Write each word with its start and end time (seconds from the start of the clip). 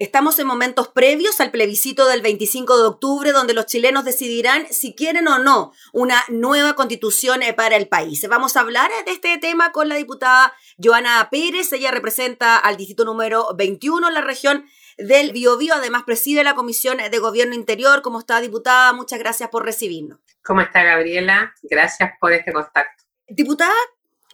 Estamos 0.00 0.38
en 0.38 0.46
momentos 0.46 0.88
previos 0.88 1.42
al 1.42 1.50
plebiscito 1.50 2.06
del 2.06 2.22
25 2.22 2.78
de 2.78 2.84
octubre, 2.84 3.32
donde 3.32 3.52
los 3.52 3.66
chilenos 3.66 4.02
decidirán 4.02 4.66
si 4.72 4.94
quieren 4.94 5.28
o 5.28 5.38
no 5.38 5.74
una 5.92 6.24
nueva 6.28 6.74
constitución 6.74 7.42
eh, 7.42 7.52
para 7.52 7.76
el 7.76 7.86
país. 7.86 8.26
Vamos 8.26 8.56
a 8.56 8.60
hablar 8.60 8.90
de 9.04 9.12
este 9.12 9.36
tema 9.36 9.72
con 9.72 9.90
la 9.90 9.96
diputada 9.96 10.54
Joana 10.82 11.28
Pérez. 11.30 11.70
Ella 11.74 11.90
representa 11.90 12.56
al 12.56 12.78
distrito 12.78 13.04
número 13.04 13.54
21 13.54 14.08
en 14.08 14.14
la 14.14 14.22
región 14.22 14.64
del 14.96 15.32
Biobío. 15.32 15.74
Además, 15.74 16.04
preside 16.04 16.44
la 16.44 16.54
Comisión 16.54 16.96
de 16.96 17.18
Gobierno 17.18 17.54
Interior. 17.54 18.00
¿Cómo 18.00 18.20
está, 18.20 18.40
diputada? 18.40 18.94
Muchas 18.94 19.18
gracias 19.18 19.50
por 19.50 19.66
recibirnos. 19.66 20.18
¿Cómo 20.42 20.62
está, 20.62 20.82
Gabriela? 20.82 21.52
Gracias 21.60 22.12
por 22.18 22.32
este 22.32 22.54
contacto. 22.54 23.04
Diputada, 23.28 23.74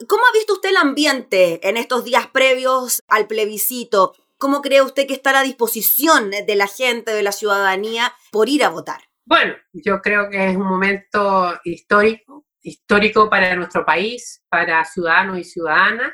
¿cómo 0.07 0.23
ha 0.27 0.33
visto 0.33 0.53
usted 0.53 0.69
el 0.69 0.77
ambiente 0.77 1.59
en 1.69 1.77
estos 1.77 2.05
días 2.05 2.29
previos 2.29 3.03
al 3.09 3.27
plebiscito? 3.27 4.15
¿Cómo 4.39 4.61
cree 4.61 4.83
usted 4.83 5.07
que 5.07 5.15
está 5.15 5.31
a 5.31 5.35
la 5.35 5.43
disposición 5.43 6.31
de 6.31 6.57
la 6.57 6.67
gente, 6.67 7.13
de 7.13 7.23
la 7.23 7.33
ciudadanía, 7.33 8.13
por 8.31 8.49
ir 8.49 8.65
a 8.65 8.69
votar? 8.69 9.01
Bueno, 9.25 9.55
yo 9.73 10.01
creo 10.03 10.29
que 10.29 10.51
es 10.51 10.57
un 10.57 10.67
momento 10.67 11.59
histórico, 11.65 12.47
histórico 12.61 13.31
para 13.31 13.57
nuestro 13.57 13.85
país, 13.85 14.45
para 14.49 14.85
ciudadanos 14.85 15.39
y 15.39 15.45
ciudadanas, 15.45 16.13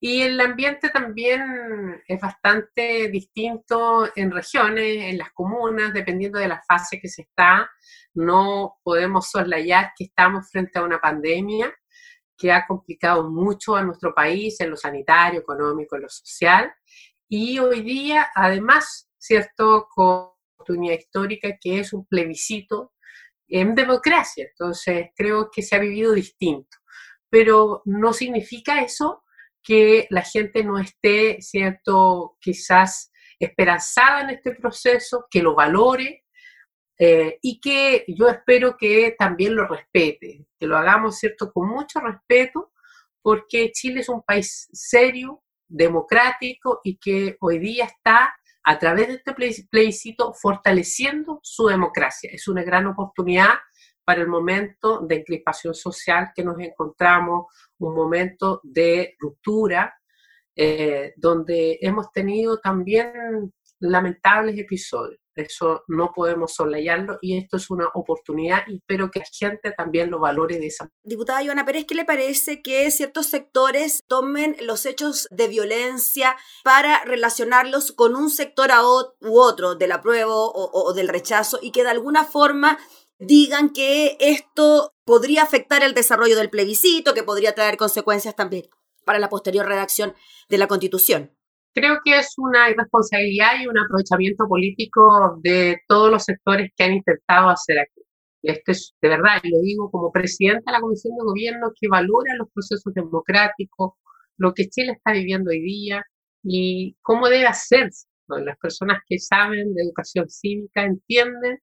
y 0.00 0.22
el 0.22 0.40
ambiente 0.40 0.90
también 0.90 2.02
es 2.06 2.20
bastante 2.20 3.08
distinto 3.08 4.08
en 4.14 4.30
regiones, 4.30 5.04
en 5.04 5.18
las 5.18 5.32
comunas, 5.32 5.92
dependiendo 5.92 6.38
de 6.38 6.48
la 6.48 6.62
fase 6.66 7.00
que 7.00 7.08
se 7.08 7.22
está. 7.22 7.68
No 8.14 8.76
podemos 8.84 9.28
soslayar 9.28 9.92
que 9.96 10.04
estamos 10.04 10.48
frente 10.50 10.78
a 10.78 10.84
una 10.84 11.00
pandemia 11.00 11.74
que 12.36 12.52
ha 12.52 12.64
complicado 12.66 13.28
mucho 13.28 13.74
a 13.74 13.82
nuestro 13.82 14.14
país 14.14 14.60
en 14.60 14.70
lo 14.70 14.76
sanitario, 14.76 15.40
económico, 15.40 15.96
en 15.96 16.02
lo 16.02 16.08
social, 16.08 16.72
y 17.28 17.58
hoy 17.58 17.82
día, 17.82 18.28
además, 18.34 19.10
¿cierto?, 19.18 19.88
con 19.94 20.30
oportunidad 20.56 20.98
histórica 20.98 21.58
que 21.60 21.80
es 21.80 21.92
un 21.92 22.06
plebiscito 22.06 22.94
en 23.46 23.74
democracia. 23.74 24.46
Entonces, 24.50 25.10
creo 25.14 25.50
que 25.50 25.62
se 25.62 25.76
ha 25.76 25.78
vivido 25.78 26.12
distinto. 26.12 26.76
Pero 27.30 27.82
no 27.84 28.12
significa 28.12 28.80
eso 28.82 29.24
que 29.62 30.06
la 30.10 30.22
gente 30.22 30.64
no 30.64 30.78
esté, 30.78 31.42
¿cierto?, 31.42 32.36
quizás 32.40 33.12
esperanzada 33.38 34.22
en 34.22 34.30
este 34.30 34.54
proceso, 34.54 35.26
que 35.30 35.42
lo 35.42 35.54
valore 35.54 36.24
eh, 36.98 37.38
y 37.42 37.60
que 37.60 38.04
yo 38.08 38.28
espero 38.28 38.76
que 38.76 39.14
también 39.16 39.54
lo 39.54 39.68
respete, 39.68 40.46
que 40.58 40.66
lo 40.66 40.76
hagamos, 40.76 41.18
¿cierto?, 41.18 41.52
con 41.52 41.68
mucho 41.68 42.00
respeto, 42.00 42.72
porque 43.22 43.70
Chile 43.72 44.00
es 44.00 44.08
un 44.08 44.22
país 44.22 44.68
serio, 44.72 45.42
democrático 45.68 46.80
y 46.82 46.96
que 46.96 47.36
hoy 47.40 47.58
día 47.58 47.84
está 47.84 48.34
a 48.64 48.78
través 48.78 49.08
de 49.08 49.14
este 49.14 49.34
plebiscito 49.70 50.34
fortaleciendo 50.34 51.40
su 51.42 51.66
democracia. 51.66 52.30
Es 52.32 52.48
una 52.48 52.62
gran 52.62 52.86
oportunidad 52.86 53.54
para 54.04 54.22
el 54.22 54.28
momento 54.28 55.00
de 55.00 55.16
encrispación 55.16 55.74
social 55.74 56.30
que 56.34 56.42
nos 56.42 56.58
encontramos, 56.58 57.46
un 57.78 57.94
momento 57.94 58.60
de 58.62 59.16
ruptura, 59.18 59.94
eh, 60.56 61.12
donde 61.16 61.78
hemos 61.80 62.10
tenido 62.10 62.58
también 62.58 63.52
lamentables 63.80 64.58
episodios. 64.58 65.20
Eso 65.38 65.84
no 65.88 66.12
podemos 66.14 66.54
soslayarlo 66.54 67.18
y 67.20 67.38
esto 67.38 67.56
es 67.56 67.70
una 67.70 67.88
oportunidad 67.94 68.62
y 68.66 68.76
espero 68.76 69.10
que 69.10 69.20
la 69.20 69.26
gente 69.32 69.72
también 69.76 70.10
lo 70.10 70.18
valore 70.18 70.58
de 70.58 70.66
esa. 70.66 70.90
Diputada 71.02 71.42
Ivana 71.42 71.64
Pérez, 71.64 71.86
¿qué 71.86 71.94
le 71.94 72.04
parece 72.04 72.62
que 72.62 72.90
ciertos 72.90 73.26
sectores 73.26 74.02
tomen 74.06 74.56
los 74.60 74.86
hechos 74.86 75.28
de 75.30 75.48
violencia 75.48 76.36
para 76.64 77.04
relacionarlos 77.04 77.92
con 77.92 78.16
un 78.16 78.30
sector 78.30 78.70
u 79.20 79.38
otro 79.38 79.76
del 79.76 79.92
apruebo 79.92 80.52
o 80.52 80.92
del 80.92 81.08
rechazo 81.08 81.58
y 81.62 81.70
que 81.70 81.84
de 81.84 81.90
alguna 81.90 82.24
forma 82.24 82.78
digan 83.18 83.70
que 83.70 84.16
esto 84.20 84.94
podría 85.04 85.42
afectar 85.42 85.82
el 85.82 85.94
desarrollo 85.94 86.36
del 86.36 86.50
plebiscito, 86.50 87.14
que 87.14 87.22
podría 87.22 87.54
traer 87.54 87.76
consecuencias 87.76 88.36
también 88.36 88.68
para 89.04 89.18
la 89.18 89.28
posterior 89.28 89.66
redacción 89.66 90.14
de 90.48 90.58
la 90.58 90.68
Constitución? 90.68 91.37
Creo 91.74 91.98
que 92.04 92.18
es 92.18 92.34
una 92.38 92.70
irresponsabilidad 92.70 93.60
y 93.60 93.66
un 93.66 93.78
aprovechamiento 93.78 94.46
político 94.48 95.38
de 95.42 95.78
todos 95.86 96.10
los 96.10 96.24
sectores 96.24 96.70
que 96.76 96.84
han 96.84 96.94
intentado 96.94 97.50
hacer 97.50 97.78
aquí. 97.80 98.02
Y 98.42 98.50
esto 98.50 98.72
es 98.72 98.94
de 99.00 99.08
verdad, 99.08 99.40
lo 99.44 99.60
digo 99.60 99.90
como 99.90 100.12
presidenta 100.12 100.70
de 100.70 100.72
la 100.72 100.80
Comisión 100.80 101.16
de 101.16 101.24
Gobierno 101.24 101.72
que 101.78 101.88
valora 101.88 102.34
los 102.36 102.48
procesos 102.52 102.92
democráticos, 102.94 103.92
lo 104.36 104.54
que 104.54 104.68
Chile 104.68 104.92
está 104.92 105.12
viviendo 105.12 105.50
hoy 105.50 105.60
día 105.60 106.04
y 106.42 106.96
cómo 107.02 107.28
debe 107.28 107.46
hacerse. 107.46 108.06
Las 108.28 108.58
personas 108.58 109.00
que 109.06 109.18
saben 109.18 109.74
de 109.74 109.82
educación 109.82 110.28
cívica 110.28 110.84
entienden 110.84 111.58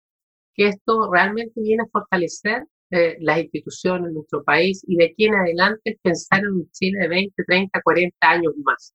que 0.55 0.69
esto 0.69 1.11
realmente 1.11 1.61
viene 1.61 1.83
a 1.83 1.89
fortalecer 1.91 2.66
eh, 2.91 3.17
las 3.19 3.39
instituciones 3.39 4.07
en 4.07 4.13
nuestro 4.16 4.43
país 4.43 4.83
y 4.87 4.95
de 4.97 5.05
aquí 5.05 5.25
en 5.25 5.35
adelante 5.35 5.99
pensar 6.01 6.39
en 6.39 6.51
un 6.53 6.72
Chile 6.72 6.99
de 7.01 7.07
20, 7.07 7.43
30, 7.45 7.81
40 7.83 8.17
años 8.22 8.53
más. 8.63 8.93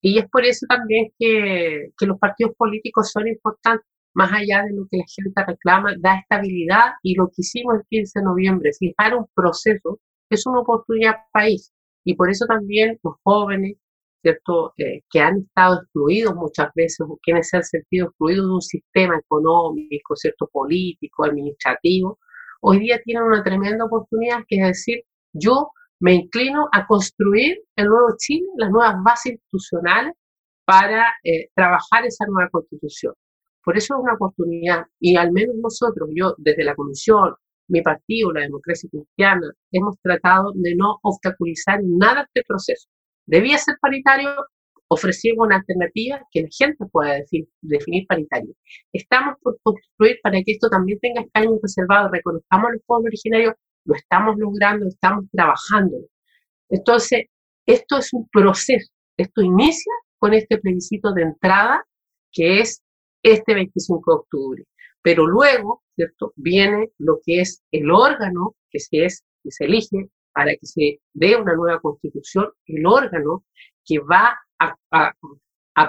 Y 0.00 0.18
es 0.18 0.28
por 0.30 0.44
eso 0.44 0.66
también 0.68 1.12
que, 1.18 1.90
que 1.98 2.06
los 2.06 2.18
partidos 2.18 2.54
políticos 2.56 3.10
son 3.10 3.28
importantes, 3.28 3.86
más 4.14 4.32
allá 4.32 4.64
de 4.64 4.74
lo 4.74 4.86
que 4.90 4.98
la 4.98 5.04
gente 5.06 5.44
reclama, 5.46 5.94
da 5.98 6.18
estabilidad 6.20 6.92
y 7.02 7.14
lo 7.14 7.26
que 7.28 7.42
hicimos 7.42 7.76
el 7.76 7.86
15 7.88 8.20
de 8.20 8.24
noviembre, 8.24 8.70
fijar 8.78 9.14
un 9.14 9.26
proceso, 9.34 10.00
es 10.30 10.46
una 10.46 10.60
oportunidad 10.60 11.16
país. 11.32 11.72
Y 12.04 12.14
por 12.14 12.30
eso 12.30 12.46
también 12.46 12.98
los 13.02 13.14
jóvenes, 13.22 13.76
¿cierto? 14.22 14.72
Eh, 14.78 15.02
que 15.10 15.20
han 15.20 15.38
estado 15.38 15.82
excluidos 15.82 16.34
muchas 16.34 16.68
veces 16.74 17.00
o 17.00 17.18
quienes 17.22 17.48
se 17.48 17.58
han 17.58 17.64
sentido 17.64 18.06
excluidos 18.08 18.46
de 18.46 18.52
un 18.54 18.62
sistema 18.62 19.18
económico, 19.18 20.16
¿cierto? 20.16 20.48
político, 20.52 21.24
administrativo, 21.24 22.18
hoy 22.60 22.80
día 22.80 23.00
tienen 23.02 23.24
una 23.24 23.42
tremenda 23.42 23.84
oportunidad 23.84 24.44
que 24.48 24.56
es 24.56 24.66
decir, 24.68 25.04
yo 25.32 25.70
me 26.00 26.14
inclino 26.14 26.68
a 26.72 26.86
construir 26.86 27.62
el 27.76 27.86
nuevo 27.86 28.08
Chile, 28.18 28.46
las 28.56 28.70
nuevas 28.70 28.96
bases 29.02 29.32
institucionales 29.32 30.14
para 30.64 31.06
eh, 31.24 31.48
trabajar 31.54 32.04
esa 32.04 32.26
nueva 32.26 32.50
constitución. 32.50 33.14
Por 33.64 33.76
eso 33.76 33.94
es 33.94 34.00
una 34.00 34.14
oportunidad 34.14 34.84
y 35.00 35.16
al 35.16 35.32
menos 35.32 35.56
nosotros, 35.56 36.08
yo 36.14 36.34
desde 36.38 36.64
la 36.64 36.74
Comisión, 36.74 37.34
mi 37.68 37.82
partido, 37.82 38.32
la 38.32 38.42
democracia 38.42 38.88
cristiana, 38.90 39.50
hemos 39.72 39.96
tratado 40.00 40.52
de 40.54 40.76
no 40.76 40.98
obstaculizar 41.02 41.80
nada 41.82 42.22
este 42.22 42.44
proceso. 42.46 42.88
Debía 43.26 43.58
ser 43.58 43.76
paritario, 43.80 44.30
ofrecimos 44.88 45.46
una 45.46 45.56
alternativa 45.56 46.20
que 46.30 46.42
la 46.42 46.48
gente 46.56 46.84
pueda 46.92 47.14
decir, 47.14 47.48
definir 47.60 48.06
paritario. 48.06 48.54
Estamos 48.92 49.34
por 49.42 49.58
construir 49.62 50.18
para 50.22 50.40
que 50.42 50.52
esto 50.52 50.68
también 50.68 50.98
tenga 51.00 51.22
escaños 51.22 51.58
reservados, 51.60 52.12
reconozcamos 52.12 52.68
a 52.68 52.72
los 52.72 52.82
pueblos 52.86 53.06
originarios, 53.08 53.54
lo 53.86 53.94
estamos 53.94 54.36
logrando, 54.38 54.86
estamos 54.86 55.24
trabajando. 55.32 55.96
Entonces, 56.68 57.26
esto 57.66 57.98
es 57.98 58.12
un 58.12 58.28
proceso, 58.28 58.92
esto 59.16 59.42
inicia 59.42 59.92
con 60.18 60.34
este 60.34 60.58
plebiscito 60.58 61.12
de 61.12 61.22
entrada, 61.22 61.84
que 62.32 62.60
es 62.60 62.82
este 63.22 63.54
25 63.54 64.10
de 64.10 64.18
octubre. 64.18 64.64
Pero 65.02 65.26
luego, 65.26 65.82
¿cierto? 65.94 66.32
Viene 66.36 66.90
lo 66.98 67.20
que 67.24 67.40
es 67.40 67.62
el 67.70 67.90
órgano 67.90 68.56
que 68.70 68.80
se, 68.80 69.04
es, 69.04 69.24
que 69.42 69.50
se 69.50 69.64
elige 69.64 70.08
para 70.32 70.50
que 70.52 70.66
se 70.66 71.00
dé 71.14 71.36
una 71.36 71.54
nueva 71.54 71.80
constitución, 71.80 72.50
el 72.66 72.84
órgano 72.86 73.44
que 73.84 73.98
va 74.00 74.38
a, 74.58 74.74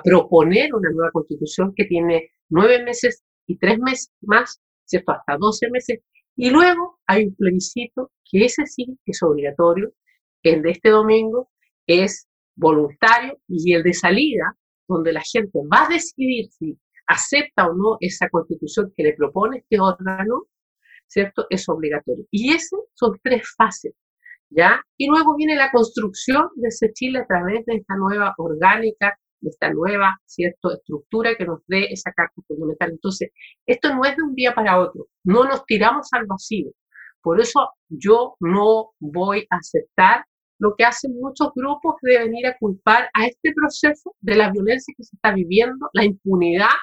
proponer 0.03 0.73
una 0.73 0.89
nueva 0.91 1.11
constitución 1.11 1.73
que 1.75 1.85
tiene 1.85 2.29
nueve 2.49 2.83
meses 2.83 3.23
y 3.45 3.57
tres 3.57 3.79
meses 3.79 4.11
más, 4.21 4.61
¿cierto? 4.85 5.13
Hasta 5.13 5.37
doce 5.37 5.69
meses. 5.69 5.99
Y 6.37 6.49
luego 6.51 6.99
hay 7.07 7.25
un 7.25 7.35
plebiscito 7.35 8.11
que 8.29 8.45
ese 8.45 8.65
sí 8.65 8.97
es 9.05 9.21
obligatorio, 9.23 9.91
el 10.43 10.61
de 10.61 10.71
este 10.71 10.89
domingo 10.89 11.49
es 11.87 12.27
voluntario 12.55 13.39
y 13.47 13.73
el 13.73 13.83
de 13.83 13.93
salida, 13.93 14.55
donde 14.87 15.11
la 15.13 15.21
gente 15.21 15.59
va 15.71 15.85
a 15.85 15.89
decidir 15.89 16.49
si 16.51 16.77
acepta 17.07 17.67
o 17.67 17.73
no 17.73 17.97
esa 17.99 18.29
constitución 18.29 18.93
que 18.95 19.03
le 19.03 19.13
propone 19.13 19.57
este 19.57 19.79
órgano, 19.79 20.43
¿cierto? 21.07 21.47
Es 21.49 21.67
obligatorio. 21.67 22.25
Y 22.31 22.53
esas 22.53 22.79
son 22.93 23.19
tres 23.23 23.43
fases. 23.57 23.93
¿ya? 24.49 24.81
Y 24.97 25.07
luego 25.07 25.35
viene 25.35 25.55
la 25.55 25.71
construcción 25.71 26.49
de 26.55 26.69
ese 26.69 26.91
Chile 26.93 27.19
a 27.19 27.27
través 27.27 27.65
de 27.65 27.75
esta 27.75 27.95
nueva 27.95 28.33
orgánica, 28.37 29.17
esta 29.41 29.71
nueva, 29.71 30.17
¿cierto?, 30.25 30.73
estructura 30.73 31.35
que 31.35 31.45
nos 31.45 31.61
dé 31.67 31.85
esa 31.91 32.11
carta 32.11 32.41
fundamental. 32.47 32.91
Entonces, 32.91 33.31
esto 33.65 33.93
no 33.93 34.03
es 34.05 34.15
de 34.15 34.23
un 34.23 34.35
día 34.35 34.53
para 34.53 34.79
otro, 34.79 35.07
no 35.23 35.45
nos 35.45 35.65
tiramos 35.65 36.07
al 36.13 36.25
vacío. 36.25 36.71
Por 37.21 37.39
eso 37.41 37.69
yo 37.89 38.35
no 38.39 38.91
voy 38.99 39.45
a 39.49 39.57
aceptar 39.57 40.25
lo 40.59 40.75
que 40.75 40.85
hacen 40.85 41.13
muchos 41.19 41.49
grupos 41.55 41.95
de 42.01 42.19
venir 42.19 42.47
a 42.47 42.57
culpar 42.57 43.09
a 43.13 43.27
este 43.27 43.53
proceso 43.53 44.15
de 44.21 44.35
la 44.35 44.51
violencia 44.51 44.93
que 44.97 45.03
se 45.03 45.15
está 45.15 45.33
viviendo, 45.33 45.89
la 45.93 46.05
impunidad 46.05 46.75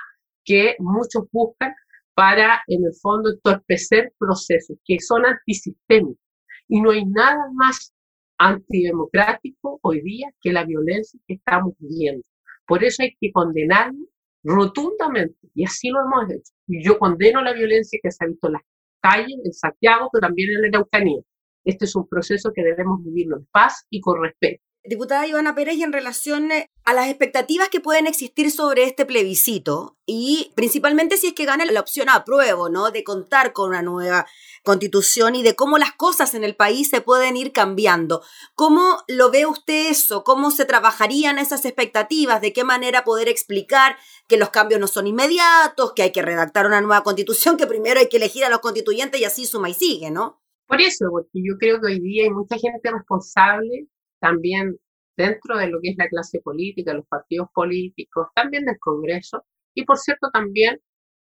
que 0.45 0.77
muchos 0.79 1.25
buscan 1.33 1.75
para, 2.15 2.63
en 2.69 2.85
el 2.85 2.93
fondo, 3.01 3.31
entorpecer 3.31 4.13
procesos 4.19 4.77
que 4.85 5.01
son 5.01 5.27
antisistémicos. 5.27 6.23
Y 6.69 6.81
no 6.81 6.91
hay 6.91 7.05
nada 7.05 7.51
más 7.55 7.93
antidemocrático 8.39 9.79
hoy 9.83 10.01
día 10.03 10.29
que 10.41 10.53
la 10.53 10.65
violencia 10.65 11.19
que 11.27 11.35
estamos 11.35 11.75
viviendo. 11.79 12.23
Por 12.67 12.85
eso 12.85 13.03
hay 13.03 13.15
que 13.21 13.31
condenarlo 13.33 14.07
rotundamente, 14.43 15.39
y 15.55 15.65
así 15.65 15.89
lo 15.89 16.01
hemos 16.01 16.31
hecho. 16.31 16.53
Y 16.67 16.85
yo 16.85 16.99
condeno 16.99 17.43
la 17.43 17.53
violencia 17.53 17.99
que 18.03 18.11
se 18.11 18.25
ha 18.25 18.29
visto 18.29 18.49
en 18.49 18.55
las 18.55 18.63
calles, 19.01 19.39
en 19.45 19.53
Santiago, 19.53 20.09
pero 20.13 20.29
también 20.29 20.51
en 20.51 20.63
la 20.63 20.69
Araucanía. 20.69 21.23
Este 21.65 21.87
es 21.87 21.97
un 21.97 22.07
proceso 22.09 22.53
que 22.55 22.63
debemos 22.63 23.03
vivirlo 23.03 23.39
en 23.39 23.47
paz 23.51 23.87
y 23.91 24.01
con 24.01 24.23
respeto. 24.23 24.63
Diputada 24.85 25.27
Ivana 25.27 25.55
Pérez, 25.55 25.81
en 25.81 25.93
relación 25.93 26.53
eh, 26.53 26.69
a 26.85 26.93
las 26.93 27.09
expectativas 27.09 27.71
que 27.71 27.81
pueden 27.81 28.07
existir 28.07 28.51
sobre 28.51 28.85
este 28.85 29.07
plebiscito, 29.07 29.97
y 30.05 30.53
principalmente 30.55 31.17
si 31.17 31.29
es 31.29 31.33
que 31.33 31.47
gana 31.47 31.65
la 31.65 31.81
opción 31.81 32.11
apruebo, 32.11 32.69
¿no? 32.69 32.91
De 32.91 33.03
contar 33.05 33.55
con 33.55 33.71
una 33.71 33.81
nueva 33.81 34.27
constitución 34.63 35.35
y 35.35 35.43
de 35.43 35.55
cómo 35.55 35.79
las 35.79 35.93
cosas 35.93 36.35
en 36.35 36.45
el 36.45 36.57
país 36.57 36.91
se 36.91 37.01
pueden 37.01 37.37
ir 37.37 37.53
cambiando. 37.53 38.23
¿Cómo 38.55 38.99
lo 39.09 39.31
ve 39.31 39.47
usted 39.47 39.91
eso? 39.91 40.25
¿Cómo 40.25 40.51
se 40.51 40.67
trabajarían 40.67 41.39
esas 41.39 41.65
expectativas? 41.65 42.43
¿De 42.43 42.53
qué 42.53 42.65
manera 42.65 43.05
poder 43.05 43.29
explicar 43.29 43.97
que 44.29 44.37
los 44.37 44.51
cambios 44.51 44.81
no 44.81 44.87
son 44.87 45.07
inmediatos, 45.07 45.93
que 45.95 46.03
hay 46.03 46.13
que 46.13 46.23
redactar 46.23 46.67
una 46.67 46.83
nueva 46.83 47.03
constitución, 47.03 47.57
que 47.57 47.67
primero 47.67 48.01
hay 48.01 48.09
que 48.09 48.19
elegir 48.19 48.45
a 48.45 48.51
los 48.51 48.61
constituyentes 48.61 49.21
y 49.21 49.25
así 49.25 49.47
suma 49.47 49.71
y 49.71 49.75
sigue, 49.75 50.11
¿no? 50.11 50.43
Por 50.67 50.81
eso, 50.81 51.07
porque 51.11 51.31
yo 51.35 51.57
creo 51.59 51.81
que 51.81 51.87
hoy 51.87 52.01
día 52.01 52.25
hay 52.25 52.31
mucha 52.31 52.57
gente 52.59 52.91
responsable 52.91 53.89
también 54.19 54.79
dentro 55.17 55.57
de 55.59 55.69
lo 55.69 55.81
que 55.81 55.91
es 55.91 55.97
la 55.97 56.09
clase 56.09 56.41
política, 56.41 56.95
los 56.95 57.07
partidos 57.07 57.49
políticos, 57.55 58.29
también 58.35 58.65
del 58.65 58.79
Congreso 58.79 59.45
y 59.75 59.85
por 59.85 59.99
cierto 59.99 60.31
también 60.33 60.81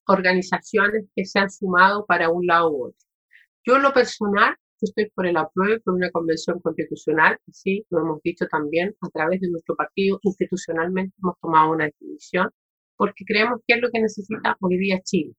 organizaciones 0.08 1.06
que 1.16 1.26
se 1.26 1.40
han 1.40 1.50
sumado 1.50 2.06
para 2.06 2.30
un 2.30 2.46
lado 2.46 2.72
u 2.72 2.88
otro. 2.88 3.00
Yo 3.66 3.78
en 3.78 3.84
lo 3.84 3.94
personal 3.94 4.56
estoy 4.86 5.10
por 5.16 5.26
el 5.26 5.38
apruebo 5.38 5.82
por 5.84 5.96
una 5.96 6.12
convención 6.12 6.60
constitucional, 6.60 7.38
sí, 7.52 7.86
lo 7.90 8.02
hemos 8.02 8.22
dicho 8.22 8.46
también 8.48 8.96
a 9.02 9.10
través 9.10 9.42
de 9.42 9.50
nuestro 9.50 9.76
partido, 9.76 10.20
institucionalmente 10.24 11.16
hemos 11.22 11.36
tomado 11.42 11.72
una 11.72 11.86
decisión, 11.86 12.50
porque 12.98 13.24
creemos 13.26 13.60
que 13.68 13.76
es 13.76 13.82
lo 13.82 13.90
que 13.92 14.02
necesita 14.02 14.58
hoy 14.62 14.78
día 14.78 15.00
Chile. 15.04 15.34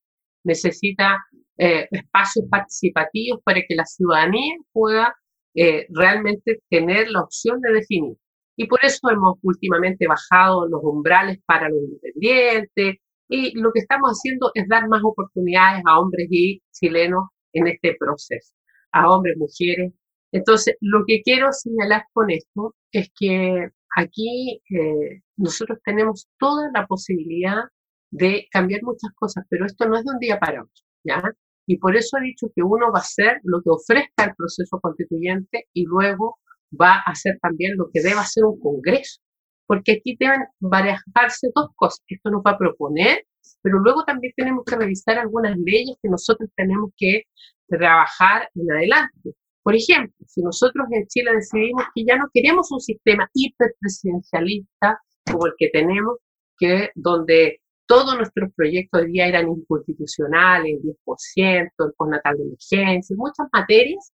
Necesita 0.45 1.19
eh, 1.59 1.89
espacios 1.91 2.47
participativos 2.51 3.41
para 3.45 3.61
que 3.67 3.75
la 3.75 3.85
ciudadanía 3.85 4.57
pueda 4.73 5.15
eh, 5.55 5.87
realmente 5.91 6.61
tener 6.69 7.11
la 7.11 7.23
opción 7.23 7.61
de 7.61 7.73
definir. 7.73 8.17
Y 8.57 8.67
por 8.67 8.79
eso 8.85 9.11
hemos 9.11 9.39
últimamente 9.43 10.07
bajado 10.07 10.69
los 10.69 10.81
umbrales 10.83 11.39
para 11.47 11.69
los 11.69 11.79
independientes 11.79 12.97
y 13.29 13.59
lo 13.59 13.73
que 13.73 13.81
estamos 13.81 14.11
haciendo 14.11 14.51
es 14.55 14.69
dar 14.69 14.89
más 14.89 15.03
oportunidades 15.03 15.83
a 15.87 15.99
hombres 15.99 16.29
y 16.31 16.63
chilenos 16.73 17.25
en 17.53 17.67
este 17.69 17.97
proceso, 17.99 18.55
a 18.93 19.11
hombres, 19.11 19.37
mujeres. 19.39 19.93
Entonces, 20.33 20.77
lo 20.81 21.05
que 21.07 21.23
quiero 21.23 21.53
señalar 21.53 22.05
con 22.13 22.31
esto 22.31 22.75
es 22.93 23.11
que 23.19 23.71
aquí 23.97 24.61
eh, 24.71 25.23
nosotros 25.37 25.79
tenemos 25.85 26.29
toda 26.39 26.71
la 26.75 26.87
posibilidad 26.87 27.63
de 28.11 28.47
cambiar 28.51 28.83
muchas 28.83 29.11
cosas, 29.17 29.45
pero 29.49 29.67
esto 29.67 29.89
no 29.89 29.97
es 29.97 30.05
de 30.05 30.11
un 30.13 30.19
día 30.19 30.39
para 30.39 30.63
otro, 30.63 30.85
¿ya? 31.05 31.23
Y 31.67 31.79
por 31.79 31.97
eso 31.97 32.19
he 32.19 32.25
dicho 32.25 32.49
que 32.55 32.63
uno 32.63 32.93
va 32.93 32.99
a 32.99 33.03
hacer 33.03 33.41
lo 33.43 33.63
que 33.63 33.71
ofrezca 33.71 34.25
el 34.25 34.35
proceso 34.37 34.79
constituyente 34.81 35.69
y 35.73 35.85
luego 35.85 36.39
va 36.81 36.97
a 36.97 37.11
hacer 37.11 37.39
también 37.41 37.77
lo 37.77 37.89
que 37.93 38.03
debe 38.03 38.21
hacer 38.21 38.45
un 38.45 38.61
Congreso. 38.61 39.21
Porque 39.67 39.93
aquí 39.93 40.17
deben 40.19 40.45
barajarse 40.61 41.49
dos 41.55 41.71
cosas. 41.77 42.03
Esto 42.09 42.31
nos 42.31 42.43
va 42.43 42.53
a 42.53 42.59
proponer, 42.59 43.25
pero 43.63 43.79
luego 43.79 44.05
también 44.05 44.33
tenemos 44.37 44.65
que 44.65 44.77
revisar 44.77 45.19
algunas 45.19 45.57
leyes 45.59 45.97
que 46.03 46.09
nosotros 46.09 46.51
tenemos 46.55 46.91
que 46.97 47.23
trabajar 47.69 48.49
en 48.55 48.71
adelante. 48.71 49.35
Por 49.63 49.75
ejemplo, 49.75 50.15
si 50.27 50.43
nosotros 50.43 50.87
en 50.91 51.07
Chile 51.07 51.33
decidimos 51.35 51.85
que 51.95 52.05
ya 52.05 52.17
no 52.19 52.27
queremos 52.33 52.71
un 52.71 52.81
sistema 52.81 53.29
hiperpresidencialista 53.33 55.01
como 55.25 55.47
el 55.47 55.55
que 55.57 55.71
tenemos, 55.71 56.19
que 56.59 56.91
donde 56.95 57.61
todos 57.87 58.17
nuestros 58.17 58.53
proyectos 58.55 59.03
hoy 59.03 59.13
día 59.13 59.27
eran 59.27 59.49
inconstitucionales, 59.49 60.81
10%, 60.83 61.71
el 61.79 61.93
postnatal 61.97 62.37
de 62.37 62.43
emergencia, 62.43 63.17
muchas 63.17 63.47
materias, 63.53 64.13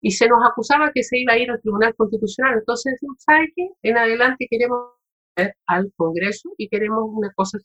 y 0.00 0.10
se 0.12 0.28
nos 0.28 0.44
acusaba 0.48 0.92
que 0.94 1.02
se 1.02 1.18
iba 1.18 1.32
a 1.32 1.38
ir 1.38 1.50
al 1.50 1.60
Tribunal 1.60 1.94
Constitucional. 1.96 2.58
Entonces 2.58 2.94
decimos, 2.94 3.16
¿sabe 3.20 3.52
qué? 3.54 3.68
En 3.82 3.98
adelante 3.98 4.46
queremos 4.50 4.92
ir 5.36 5.52
al 5.66 5.92
Congreso 5.96 6.50
y 6.56 6.68
queremos 6.68 7.04
una 7.10 7.32
cosa 7.34 7.58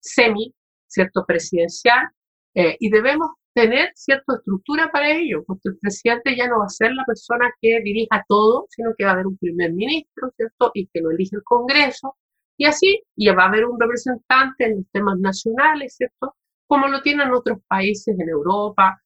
semi, 0.00 0.54
¿cierto? 0.86 1.24
Presidencial, 1.26 2.08
eh, 2.54 2.76
y 2.80 2.90
debemos 2.90 3.30
tener 3.54 3.90
cierta 3.94 4.34
estructura 4.36 4.90
para 4.92 5.10
ello, 5.10 5.42
porque 5.46 5.70
el 5.70 5.78
presidente 5.78 6.36
ya 6.36 6.48
no 6.48 6.60
va 6.60 6.66
a 6.66 6.68
ser 6.68 6.92
la 6.92 7.04
persona 7.04 7.50
que 7.60 7.80
dirija 7.82 8.24
todo, 8.28 8.66
sino 8.70 8.90
que 8.96 9.04
va 9.04 9.10
a 9.10 9.14
haber 9.14 9.26
un 9.26 9.36
primer 9.38 9.72
ministro, 9.72 10.30
¿cierto? 10.36 10.70
Y 10.74 10.86
que 10.86 11.00
lo 11.00 11.10
elige 11.10 11.36
el 11.36 11.42
Congreso, 11.44 12.16
y 12.56 12.66
así, 12.66 13.02
y 13.16 13.28
va 13.30 13.44
a 13.44 13.48
haber 13.48 13.64
un 13.64 13.80
representante 13.80 14.66
en 14.66 14.76
los 14.76 14.86
temas 14.92 15.18
nacionales, 15.18 15.96
¿cierto? 15.96 16.36
Como 16.66 16.88
lo 16.88 17.02
tienen 17.02 17.32
otros 17.32 17.58
países 17.66 18.18
en 18.18 18.28
Europa. 18.28 19.00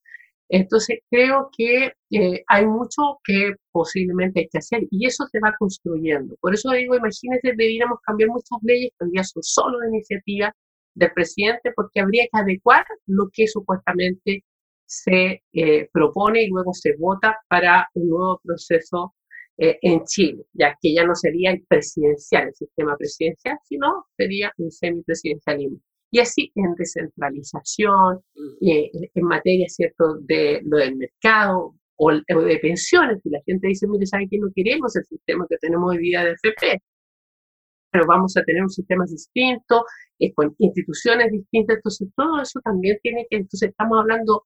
Entonces, 0.49 0.99
creo 1.11 1.51
que 1.57 1.93
eh, 2.11 2.45
hay 2.49 2.67
mucho 2.67 3.19
que 3.25 3.55
posiblemente 3.73 4.41
hay 4.41 4.49
que 4.49 4.59
hacer 4.59 4.83
y 4.91 5.07
eso 5.07 5.25
se 5.31 5.41
va 5.41 5.55
construyendo. 5.59 6.37
Por 6.41 6.55
eso 6.55 6.71
digo, 6.73 6.97
imagínense, 6.97 7.55
debiéramos 7.57 7.99
cambiar 8.07 8.31
muchas 8.31 8.59
leyes 8.63 8.91
que 8.99 9.23
solo 9.43 9.79
de 9.81 9.89
iniciativa 9.89 10.55
del 10.95 11.13
presidente 11.13 11.73
porque 11.75 12.01
habría 12.01 12.25
que 12.25 12.41
adecuar 12.41 12.85
lo 13.07 13.29
que 13.33 13.47
supuestamente 13.49 14.45
se 14.87 15.43
eh, 15.53 15.89
propone 15.93 16.45
y 16.45 16.49
luego 16.49 16.73
se 16.75 16.95
vota 16.99 17.39
para 17.49 17.89
un 17.95 18.11
nuevo 18.11 18.41
proceso 18.45 19.15
eh, 19.57 19.79
en 19.83 20.05
Chile, 20.05 20.45
ya 20.53 20.77
que 20.81 20.95
ya 20.95 21.05
no 21.05 21.15
sería 21.15 21.53
el 21.53 21.65
presidencial, 21.67 22.49
el 22.49 22.55
sistema 22.55 22.97
presidencial, 22.97 23.59
sino 23.65 24.07
sería 24.17 24.53
un 24.59 24.71
semipresidencialismo. 24.71 25.79
Y 26.15 26.21
así 26.21 26.53
en 26.55 26.77
descentralización, 26.77 28.21
mm. 28.37 28.69
eh, 28.69 28.91
en 29.15 29.25
materia, 29.25 29.67
¿cierto?, 29.69 30.19
de 30.21 30.61
lo 30.65 30.77
del 30.77 30.95
mercado 30.95 31.75
o, 31.97 32.13
de 32.13 32.59
pensiones, 32.63 33.21
y 33.25 33.31
la 33.31 33.41
gente 33.45 33.67
dice, 33.67 33.89
mire, 33.89 34.07
¿sabe 34.07 34.29
que 34.31 34.39
no 34.39 34.47
queremos 34.55 34.95
el 34.95 35.05
sistema 35.07 35.45
que 35.49 35.57
tenemos 35.59 35.91
hoy 35.91 35.99
día 35.99 36.23
de 36.23 36.33
FP? 36.33 36.81
Pero 37.91 38.07
vamos 38.07 38.37
a 38.37 38.45
tener 38.45 38.63
un 38.63 38.71
sistema 38.71 39.05
distinto, 39.09 39.85
eh, 40.21 40.33
con 40.35 40.55
instituciones 40.59 41.33
distintas, 41.33 41.79
entonces 41.79 42.09
todo 42.15 42.41
eso 42.41 42.61
también 42.61 42.97
tiene 43.03 43.27
que, 43.29 43.39
entonces 43.39 43.71
estamos 43.71 43.99
hablando 43.99 44.45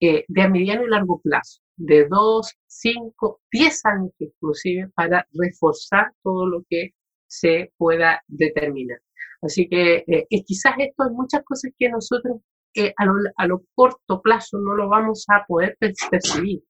de 0.00 0.42
a 0.42 0.48
mediano 0.48 0.84
y 0.84 0.90
largo 0.90 1.20
plazo 1.20 1.60
de 1.76 2.06
dos, 2.08 2.52
cinco, 2.66 3.40
diez 3.50 3.80
años 3.86 4.12
inclusive 4.18 4.90
para 4.94 5.26
reforzar 5.32 6.12
todo 6.22 6.46
lo 6.46 6.64
que 6.68 6.90
se 7.26 7.72
pueda 7.78 8.22
determinar. 8.26 8.98
Así 9.44 9.68
que 9.68 10.04
eh, 10.06 10.26
quizás 10.46 10.74
esto 10.78 11.04
hay 11.04 11.10
muchas 11.10 11.42
cosas 11.44 11.70
que 11.78 11.88
nosotros 11.88 12.38
eh, 12.74 12.92
a, 12.96 13.04
lo, 13.04 13.14
a, 13.36 13.46
lo, 13.46 13.62
corto 13.74 14.20
plazo 14.22 14.58
no 14.58 14.74
lo 14.74 14.88
vamos 14.88 15.26
a 15.28 15.44
poder 15.46 15.76
percibir, 15.78 16.62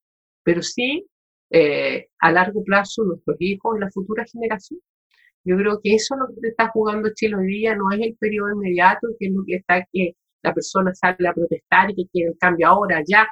pero 0.42 0.62
sí 0.62 1.06
eh, 1.50 2.08
a 2.20 2.32
largo 2.32 2.64
plazo 2.64 3.04
nuestros 3.04 3.36
hijos 3.40 3.78
la 3.78 3.90
futura 3.90 4.24
generación. 4.30 4.80
Yo 5.44 5.56
creo 5.56 5.80
que 5.82 5.94
eso 5.94 6.14
es 6.14 6.20
lo 6.20 6.26
que 6.40 6.48
está 6.48 6.70
jugando 6.70 7.10
Chile 7.14 7.36
hoy 7.36 7.46
día, 7.46 7.76
no 7.76 7.90
es 7.92 8.00
el 8.00 8.16
periodo 8.16 8.52
inmediato, 8.52 9.08
que 9.18 9.26
es 9.26 9.32
lo 9.32 9.44
que 9.46 9.56
está 9.56 9.86
que 9.92 10.16
la 10.42 10.52
persona 10.52 10.92
sale 10.94 11.28
a 11.28 11.32
protestar 11.32 11.90
y 11.90 11.94
que 11.94 12.08
quiere 12.10 12.30
el 12.30 12.38
cambio 12.38 12.68
ahora, 12.68 13.02
ya. 13.06 13.26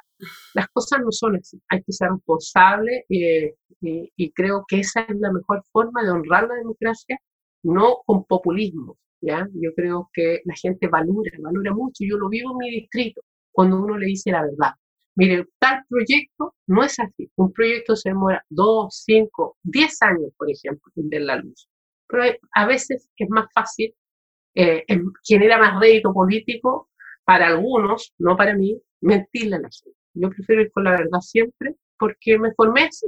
Las 0.53 0.67
cosas 0.69 0.99
no 1.01 1.11
son 1.11 1.35
así. 1.35 1.61
Hay 1.69 1.83
que 1.83 1.91
ser 1.91 2.09
responsable 2.11 3.05
eh, 3.09 3.55
y, 3.81 4.31
creo 4.31 4.63
que 4.67 4.79
esa 4.79 5.01
es 5.01 5.15
la 5.19 5.31
mejor 5.31 5.63
forma 5.71 6.03
de 6.03 6.11
honrar 6.11 6.47
la 6.47 6.55
democracia, 6.55 7.19
no 7.63 7.97
con 8.05 8.25
populismo. 8.25 8.97
¿Ya? 9.23 9.47
Yo 9.53 9.73
creo 9.75 10.09
que 10.13 10.41
la 10.45 10.55
gente 10.55 10.87
valora, 10.87 11.31
valora 11.39 11.73
mucho. 11.73 12.03
Yo 12.07 12.17
lo 12.17 12.29
vivo 12.29 12.51
en 12.51 12.57
mi 12.57 12.71
distrito, 12.81 13.21
cuando 13.51 13.77
uno 13.81 13.97
le 13.97 14.07
dice 14.07 14.31
la 14.31 14.43
verdad. 14.43 14.73
Mire, 15.15 15.47
tal 15.59 15.83
proyecto 15.89 16.55
no 16.67 16.83
es 16.83 16.99
así. 16.99 17.29
Un 17.35 17.53
proyecto 17.53 17.95
se 17.95 18.09
demora 18.09 18.43
dos, 18.49 19.03
cinco, 19.05 19.57
diez 19.63 20.01
años, 20.01 20.31
por 20.37 20.49
ejemplo, 20.49 20.91
en 20.95 21.09
ver 21.09 21.21
la 21.21 21.35
luz. 21.37 21.69
Pero 22.07 22.23
a 22.53 22.65
veces 22.67 23.09
es 23.17 23.29
más 23.29 23.47
fácil, 23.53 23.93
eh, 24.55 24.85
genera 25.23 25.57
más 25.57 25.79
rédito 25.79 26.13
político 26.13 26.89
para 27.25 27.47
algunos, 27.47 28.13
no 28.17 28.35
para 28.35 28.55
mí, 28.55 28.79
mentirle 29.01 29.55
a 29.57 29.59
la 29.59 29.69
gente. 29.71 29.97
Yo 30.15 30.29
prefiero 30.29 30.61
ir 30.63 30.71
con 30.71 30.83
la 30.83 30.91
verdad 30.91 31.19
siempre 31.21 31.75
porque 31.97 32.37
me 32.39 32.53
formé 32.55 32.83
así. 32.83 33.07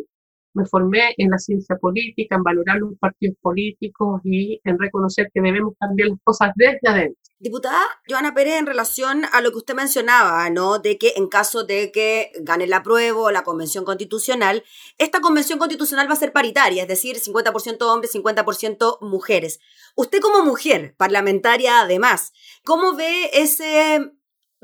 Me 0.55 0.65
formé 0.65 1.13
en 1.17 1.29
la 1.29 1.37
ciencia 1.37 1.75
política, 1.75 2.35
en 2.35 2.43
valorar 2.43 2.77
los 2.77 2.97
partidos 2.97 3.35
políticos 3.41 4.21
y 4.23 4.59
en 4.63 4.79
reconocer 4.79 5.29
que 5.33 5.41
debemos 5.41 5.73
cambiar 5.79 6.09
las 6.09 6.19
cosas 6.23 6.51
desde 6.55 6.79
adentro. 6.87 7.21
Diputada 7.37 7.81
Joana 8.07 8.33
Pérez, 8.33 8.57
en 8.57 8.65
relación 8.65 9.23
a 9.31 9.41
lo 9.41 9.51
que 9.51 9.57
usted 9.57 9.75
mencionaba, 9.75 10.49
¿no? 10.49 10.79
De 10.79 10.97
que 10.97 11.13
en 11.17 11.27
caso 11.27 11.65
de 11.65 11.91
que 11.91 12.31
gane 12.39 12.65
la 12.65 12.81
prueba 12.81 13.19
o 13.19 13.31
la 13.31 13.43
convención 13.43 13.83
constitucional, 13.83 14.63
esta 14.97 15.19
convención 15.19 15.59
constitucional 15.59 16.09
va 16.09 16.13
a 16.13 16.17
ser 16.17 16.31
paritaria, 16.31 16.83
es 16.83 16.87
decir, 16.87 17.17
50% 17.17 17.81
hombres, 17.81 18.15
50% 18.15 18.99
mujeres. 19.01 19.59
Usted 19.95 20.21
como 20.21 20.45
mujer 20.45 20.95
parlamentaria, 20.97 21.81
además, 21.81 22.31
¿cómo 22.63 22.95
ve 22.95 23.29
ese 23.33 24.13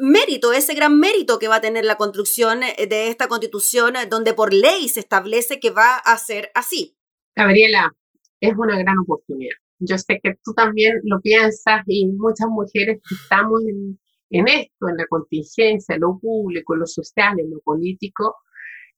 mérito, 0.02 0.52
ese 0.52 0.74
gran 0.74 1.00
mérito 1.00 1.40
que 1.40 1.48
va 1.48 1.58
a 1.58 1.62
tener 1.62 1.86
la 1.86 1.96
construcción 1.96 2.64
eh, 2.64 2.88
de 2.88 3.08
esta 3.08 3.28
constitución 3.28 3.96
eh, 3.96 4.08
donde 4.10 4.34
por 4.34 4.54
ley 4.54 4.90
se 4.90 5.00
establece 5.00 5.60
que 5.60 5.70
va 5.70 5.98
a 5.98 6.18
ser 6.18 6.52
así. 6.56 6.98
Gabriela, 7.36 7.96
es 8.40 8.54
una 8.58 8.78
gran 8.80 8.98
oportunidad. 9.00 9.56
yo 9.80 9.98
sé 9.98 10.20
que 10.22 10.36
tú 10.44 10.54
también 10.54 11.00
lo 11.04 11.22
piensas 11.22 11.84
y 11.88 12.08
muchas 12.08 12.48
mujeres 12.50 13.00
que 13.08 13.16
estamos 13.16 13.62
en, 13.62 14.00
en 14.32 14.48
esto, 14.48 14.90
en 14.90 14.98
la 14.98 15.06
contingencia, 15.08 15.96
en 15.96 16.02
lo 16.02 16.20
público, 16.20 16.74
en 16.74 16.80
lo 16.82 16.88
social, 16.88 17.40
en 17.40 17.52
lo 17.52 17.60
político, 17.62 18.36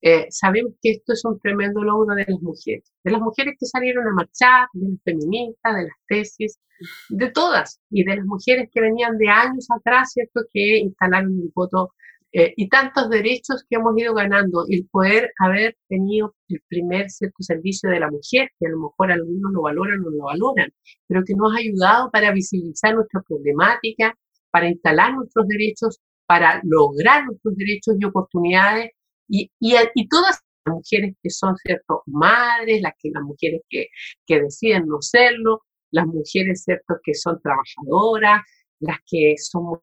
eh, 0.06 0.28
sabemos 0.32 0.74
que 0.82 0.92
esto 0.92 1.14
es 1.14 1.24
un 1.24 1.40
tremendo 1.40 1.82
logro 1.82 2.14
de 2.14 2.26
las 2.28 2.42
mujeres, 2.42 2.92
de 3.06 3.12
las 3.12 3.22
mujeres 3.22 3.56
que 3.58 3.66
salieron 3.66 4.06
a 4.06 4.12
marchar, 4.12 4.68
de 4.74 4.90
las 4.90 5.02
feministas, 5.02 5.76
de 5.78 5.84
las 5.84 5.98
tesis, 6.10 6.60
de 7.08 7.32
todas, 7.32 7.80
y 7.90 8.04
de 8.04 8.18
las 8.18 8.26
mujeres 8.26 8.70
que 8.74 8.82
venían 8.82 9.18
de 9.18 9.30
años 9.30 9.66
atrás, 9.72 10.12
¿cierto?, 10.12 10.42
que 10.52 10.80
instalaron 10.80 11.32
el 11.40 11.52
voto 11.56 11.94
eh, 12.34 12.54
y 12.58 12.68
tantos 12.68 13.10
derechos 13.10 13.64
que 13.70 13.78
hemos 13.78 13.98
ido 13.98 14.14
ganando, 14.14 14.66
el 14.68 14.86
poder 14.92 15.32
haber 15.40 15.78
tenido 15.88 16.36
el 16.50 16.60
primer 16.68 17.10
cierto 17.10 17.38
servicio 17.40 17.90
de 17.90 18.02
la 18.02 18.12
mujer, 18.12 18.50
que 18.60 18.68
a 18.68 18.72
lo 18.72 18.80
mejor 18.82 19.10
algunos 19.10 19.54
lo 19.54 19.62
valoran 19.62 20.02
o 20.02 20.10
no 20.10 20.18
lo 20.18 20.24
valoran, 20.26 20.70
pero 21.08 21.24
que 21.24 21.34
nos 21.34 21.54
ha 21.54 21.60
ayudado 21.60 22.12
para 22.12 22.34
visibilizar 22.34 22.94
nuestra 22.94 23.22
problemática, 23.22 24.18
para 24.52 24.68
instalar 24.68 25.14
nuestros 25.16 25.48
derechos, 25.48 26.02
para 26.26 26.60
lograr 26.66 27.26
nuestros 27.26 27.56
derechos 27.56 27.96
y 27.98 28.04
oportunidades 28.04 28.92
y, 29.28 29.52
y, 29.60 30.08
todas 30.08 30.40
las 30.66 30.76
mujeres 30.76 31.16
que 31.22 31.30
son, 31.30 31.56
¿cierto?, 31.58 32.04
madres, 32.06 32.82
las, 32.82 32.94
que, 33.00 33.10
las 33.12 33.24
mujeres 33.24 33.62
que, 33.70 33.88
que 34.26 34.42
deciden 34.42 34.88
no 34.88 35.02
serlo, 35.02 35.62
las 35.92 36.08
mujeres, 36.08 36.64
¿cierto?, 36.64 36.96
que 37.04 37.14
son 37.14 37.40
trabajadoras, 37.42 38.42
las 38.80 38.98
que 39.06 39.36
son 39.38 39.80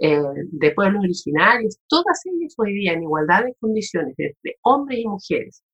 eh, 0.00 0.22
de 0.52 0.70
pueblos 0.72 1.02
originarios, 1.02 1.78
todas 1.88 2.20
ellas 2.26 2.54
hoy 2.56 2.72
día 2.74 2.92
en 2.92 3.02
igualdad 3.02 3.44
de 3.44 3.54
condiciones 3.60 4.14
entre 4.16 4.56
hombres 4.62 5.00
y 5.00 5.08
mujeres, 5.08 5.64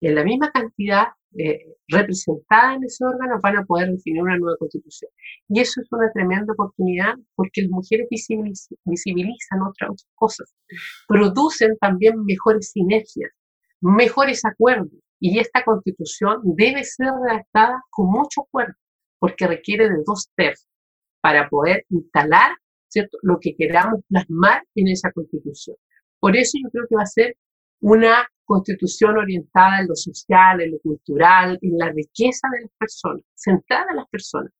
en 0.00 0.16
la 0.16 0.24
misma 0.24 0.50
cantidad 0.50 1.08
eh, 1.38 1.76
representada 1.88 2.74
en 2.74 2.84
ese 2.84 3.04
órgano, 3.04 3.40
van 3.42 3.56
a 3.56 3.64
poder 3.64 3.90
definir 3.90 4.22
una 4.22 4.36
nueva 4.36 4.56
constitución. 4.58 5.10
Y 5.48 5.60
eso 5.60 5.80
es 5.80 5.88
una 5.90 6.10
tremenda 6.12 6.52
oportunidad 6.52 7.14
porque 7.34 7.62
las 7.62 7.70
mujeres 7.70 8.06
visibilizan 8.10 9.62
otras, 9.62 10.06
cosas, 10.14 10.54
producen 11.08 11.76
también 11.78 12.24
mejores 12.24 12.70
sinergias, 12.70 13.30
mejores 13.80 14.44
acuerdos. 14.44 14.90
Y 15.20 15.38
esta 15.38 15.64
constitución 15.64 16.40
debe 16.44 16.84
ser 16.84 17.08
redactada 17.24 17.82
con 17.90 18.10
mucho 18.10 18.42
acuerdo, 18.42 18.74
porque 19.18 19.46
requiere 19.46 19.88
de 19.88 20.02
dos 20.04 20.28
tercios 20.36 20.68
para 21.20 21.48
poder 21.48 21.86
instalar 21.90 22.56
¿cierto? 22.88 23.16
lo 23.22 23.38
que 23.40 23.54
queramos 23.56 24.00
plasmar 24.08 24.64
en 24.74 24.88
esa 24.88 25.10
constitución. 25.12 25.76
Por 26.20 26.36
eso 26.36 26.58
yo 26.62 26.68
creo 26.70 26.86
que 26.88 26.96
va 26.96 27.02
a 27.02 27.06
ser 27.06 27.36
una 27.80 28.28
constitución 28.52 29.16
orientada 29.16 29.80
en 29.80 29.88
lo 29.88 29.94
social, 29.94 30.60
en 30.60 30.72
lo 30.72 30.78
cultural, 30.80 31.58
en 31.62 31.78
la 31.78 31.90
riqueza 31.90 32.48
de 32.52 32.60
las 32.62 32.70
personas, 32.78 33.22
centrada 33.34 33.86
en 33.90 33.96
las 33.96 34.08
personas. 34.08 34.52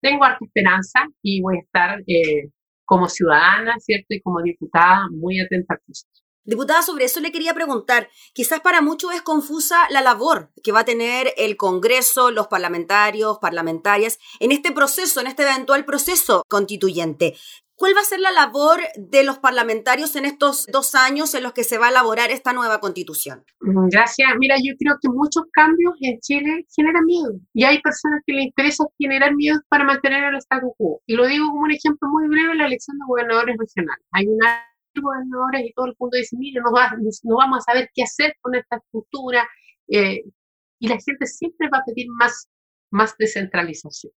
Tengo 0.00 0.24
harta 0.24 0.44
esperanza 0.44 1.06
y 1.22 1.40
voy 1.42 1.58
a 1.58 1.60
estar 1.60 2.00
eh, 2.08 2.50
como 2.84 3.08
ciudadana, 3.08 3.74
¿cierto? 3.78 4.06
Y 4.08 4.20
como 4.20 4.42
diputada 4.42 5.06
muy 5.12 5.40
atenta 5.40 5.74
a 5.74 5.78
cosas. 5.78 6.08
Diputada, 6.44 6.82
sobre 6.82 7.04
eso 7.04 7.20
le 7.20 7.32
quería 7.32 7.54
preguntar. 7.54 8.08
Quizás 8.32 8.60
para 8.60 8.80
muchos 8.80 9.12
es 9.14 9.22
confusa 9.22 9.86
la 9.90 10.00
labor 10.00 10.52
que 10.62 10.70
va 10.70 10.80
a 10.80 10.84
tener 10.84 11.32
el 11.36 11.56
Congreso, 11.56 12.30
los 12.30 12.46
parlamentarios, 12.46 13.38
parlamentarias, 13.40 14.18
en 14.38 14.52
este 14.52 14.70
proceso, 14.70 15.20
en 15.20 15.26
este 15.26 15.42
eventual 15.42 15.84
proceso 15.84 16.44
constituyente. 16.48 17.34
¿Cuál 17.76 17.94
va 17.94 18.00
a 18.00 18.04
ser 18.04 18.20
la 18.20 18.32
labor 18.32 18.80
de 18.96 19.22
los 19.22 19.38
parlamentarios 19.38 20.16
en 20.16 20.24
estos 20.24 20.66
dos 20.72 20.94
años 20.94 21.34
en 21.34 21.42
los 21.42 21.52
que 21.52 21.62
se 21.62 21.76
va 21.76 21.88
a 21.88 21.90
elaborar 21.90 22.30
esta 22.30 22.52
nueva 22.52 22.80
constitución? 22.80 23.44
Mm, 23.60 23.88
gracias. 23.88 24.28
Mira, 24.38 24.56
yo 24.56 24.72
creo 24.78 24.96
que 25.00 25.08
muchos 25.08 25.44
cambios 25.52 25.92
en 26.00 26.18
Chile 26.20 26.66
generan 26.74 27.04
miedo 27.04 27.34
y 27.52 27.64
hay 27.64 27.80
personas 27.82 28.22
que 28.26 28.32
les 28.32 28.46
interesa 28.46 28.84
generar 28.98 29.34
miedo 29.34 29.60
para 29.68 29.84
mantener 29.84 30.24
el 30.24 30.36
status 30.36 30.72
quo. 30.78 31.02
Y 31.06 31.16
lo 31.16 31.26
digo 31.26 31.46
como 31.48 31.62
un 31.62 31.70
ejemplo 31.70 32.08
muy 32.08 32.28
breve, 32.28 32.54
la 32.54 32.66
elección 32.66 32.96
de 32.98 33.04
gobernadores 33.06 33.56
regionales. 33.58 34.04
Hay 34.12 34.26
una 34.26 34.64
gobernadores 35.00 35.62
y 35.64 35.72
todo 35.72 35.86
el 35.86 35.96
mundo 35.98 36.16
dice, 36.16 36.36
mire, 36.38 36.60
no, 36.60 36.70
no 36.70 37.36
vamos 37.36 37.58
a 37.58 37.72
saber 37.72 37.90
qué 37.94 38.02
hacer 38.02 38.34
con 38.40 38.54
esta 38.54 38.76
estructura. 38.76 39.48
Eh, 39.88 40.24
y 40.78 40.88
la 40.88 40.98
gente 40.98 41.26
siempre 41.26 41.68
va 41.72 41.78
a 41.78 41.84
pedir 41.84 42.06
más, 42.08 42.48
más 42.90 43.14
descentralización. 43.18 44.12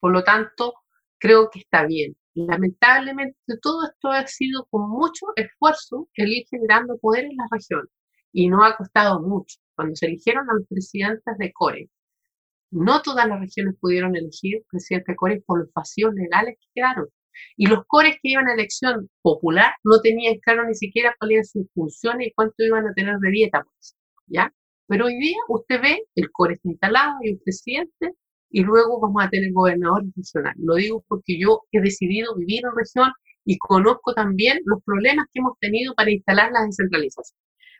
Por 0.00 0.12
lo 0.12 0.22
tanto, 0.22 0.74
creo 1.18 1.50
que 1.50 1.60
está 1.60 1.86
bien. 1.86 2.16
Lamentablemente, 2.34 3.36
todo 3.62 3.84
esto 3.84 4.08
ha 4.10 4.26
sido 4.26 4.66
con 4.70 4.90
mucho 4.90 5.26
esfuerzo 5.36 6.08
el 6.14 6.32
ir 6.32 6.46
generando 6.50 6.98
poder 6.98 7.24
en 7.26 7.36
las 7.36 7.48
regiones 7.50 7.90
y 8.32 8.48
no 8.48 8.64
ha 8.64 8.76
costado 8.76 9.20
mucho. 9.20 9.58
Cuando 9.76 9.94
se 9.96 10.06
eligieron 10.06 10.48
a 10.50 10.54
los 10.54 10.66
presidentes 10.68 11.38
de 11.38 11.52
CORE, 11.52 11.88
no 12.72 13.02
todas 13.02 13.28
las 13.28 13.40
regiones 13.40 13.76
pudieron 13.80 14.16
elegir 14.16 14.64
presidente 14.70 15.12
de 15.12 15.16
CORE 15.16 15.42
por 15.46 15.60
los 15.60 15.72
vacíos 15.72 16.12
legales 16.14 16.56
que 16.60 16.66
quedaron. 16.74 17.08
Y 17.56 17.66
los 17.66 17.84
cores 17.86 18.16
que 18.22 18.30
iban 18.30 18.48
a 18.48 18.54
elección 18.54 19.10
popular 19.22 19.74
no 19.84 20.00
tenían 20.00 20.38
claro 20.40 20.66
ni 20.66 20.74
siquiera 20.74 21.14
cuáles 21.18 21.34
eran 21.36 21.44
sus 21.44 21.72
funciones 21.74 22.28
y 22.28 22.32
cuánto 22.32 22.54
iban 22.64 22.86
a 22.86 22.94
tener 22.94 23.16
de 23.18 23.30
dieta, 23.30 23.62
pues, 23.62 23.96
¿ya? 24.26 24.52
Pero 24.86 25.06
hoy 25.06 25.16
día 25.18 25.36
usted 25.48 25.80
ve, 25.80 26.04
el 26.14 26.30
core 26.30 26.54
está 26.54 26.68
instalado, 26.68 27.14
y 27.22 27.32
un 27.32 27.40
presidente, 27.42 28.14
y 28.54 28.62
luego 28.62 29.00
vamos 29.00 29.24
a 29.24 29.28
tener 29.28 29.52
gobernador 29.52 30.04
regional. 30.14 30.54
Lo 30.58 30.76
digo 30.76 31.04
porque 31.08 31.36
yo 31.40 31.62
he 31.72 31.80
decidido 31.80 32.36
vivir 32.36 32.62
en 32.64 32.70
región 32.76 33.10
y 33.44 33.58
conozco 33.58 34.14
también 34.14 34.60
los 34.64 34.80
problemas 34.84 35.26
que 35.32 35.40
hemos 35.40 35.58
tenido 35.58 35.92
para 35.96 36.12
instalar 36.12 36.52
la 36.52 36.64
descentralización. 36.64 37.36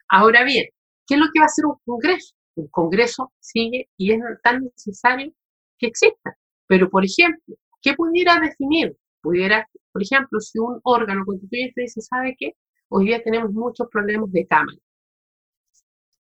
Ahora 0.09 0.43
bien, 0.43 0.66
¿qué 1.07 1.14
es 1.14 1.21
lo 1.21 1.26
que 1.33 1.38
va 1.38 1.45
a 1.45 1.47
hacer 1.47 1.64
un 1.66 1.76
Congreso? 1.85 2.35
Un 2.57 2.66
Congreso 2.69 3.33
sigue 3.38 3.88
y 3.97 4.14
es 4.14 4.21
tan 4.43 4.64
necesario 4.64 5.33
que 5.78 5.87
exista. 5.87 6.37
Pero, 6.66 6.90
por 6.90 7.04
ejemplo, 7.04 7.54
¿qué 7.81 7.95
pudiera 7.95 8.40
definir? 8.40 8.97
Pudiera, 9.23 9.69
por 9.93 10.02
ejemplo, 10.02 10.40
si 10.40 10.59
un 10.59 10.81
órgano 10.83 11.25
constituyente 11.25 11.83
dice, 11.83 12.00
¿sabe 12.00 12.35
qué? 12.37 12.54
Hoy 12.88 13.07
día 13.07 13.23
tenemos 13.23 13.52
muchos 13.52 13.87
problemas 13.93 14.33
de 14.33 14.45
cámara. 14.45 14.78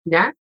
¿Ya? 0.05 0.35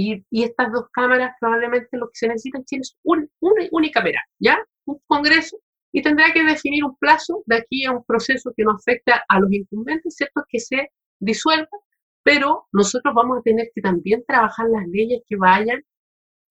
Y, 0.00 0.24
estas 0.44 0.72
dos 0.72 0.84
cámaras 0.92 1.32
probablemente 1.40 1.96
lo 1.96 2.06
que 2.06 2.14
se 2.14 2.28
necesita 2.28 2.60
es 2.70 2.96
una 3.02 3.26
única 3.72 4.00
cámara, 4.00 4.20
¿ya? 4.38 4.56
Un 4.84 5.00
Congreso 5.06 5.58
y 5.92 6.02
tendrá 6.02 6.32
que 6.32 6.44
definir 6.44 6.84
un 6.84 6.96
plazo 6.96 7.42
de 7.46 7.56
aquí 7.56 7.84
a 7.84 7.92
un 7.92 8.04
proceso 8.04 8.52
que 8.56 8.62
no 8.62 8.72
afecta 8.72 9.24
a 9.28 9.40
los 9.40 9.52
incumbentes, 9.52 10.14
¿cierto? 10.14 10.44
Que 10.48 10.60
se 10.60 10.92
disuelva, 11.18 11.76
pero 12.22 12.68
nosotros 12.72 13.12
vamos 13.12 13.38
a 13.38 13.42
tener 13.42 13.70
que 13.74 13.80
también 13.80 14.22
trabajar 14.24 14.66
las 14.70 14.86
leyes 14.86 15.22
que 15.26 15.36
vayan 15.36 15.82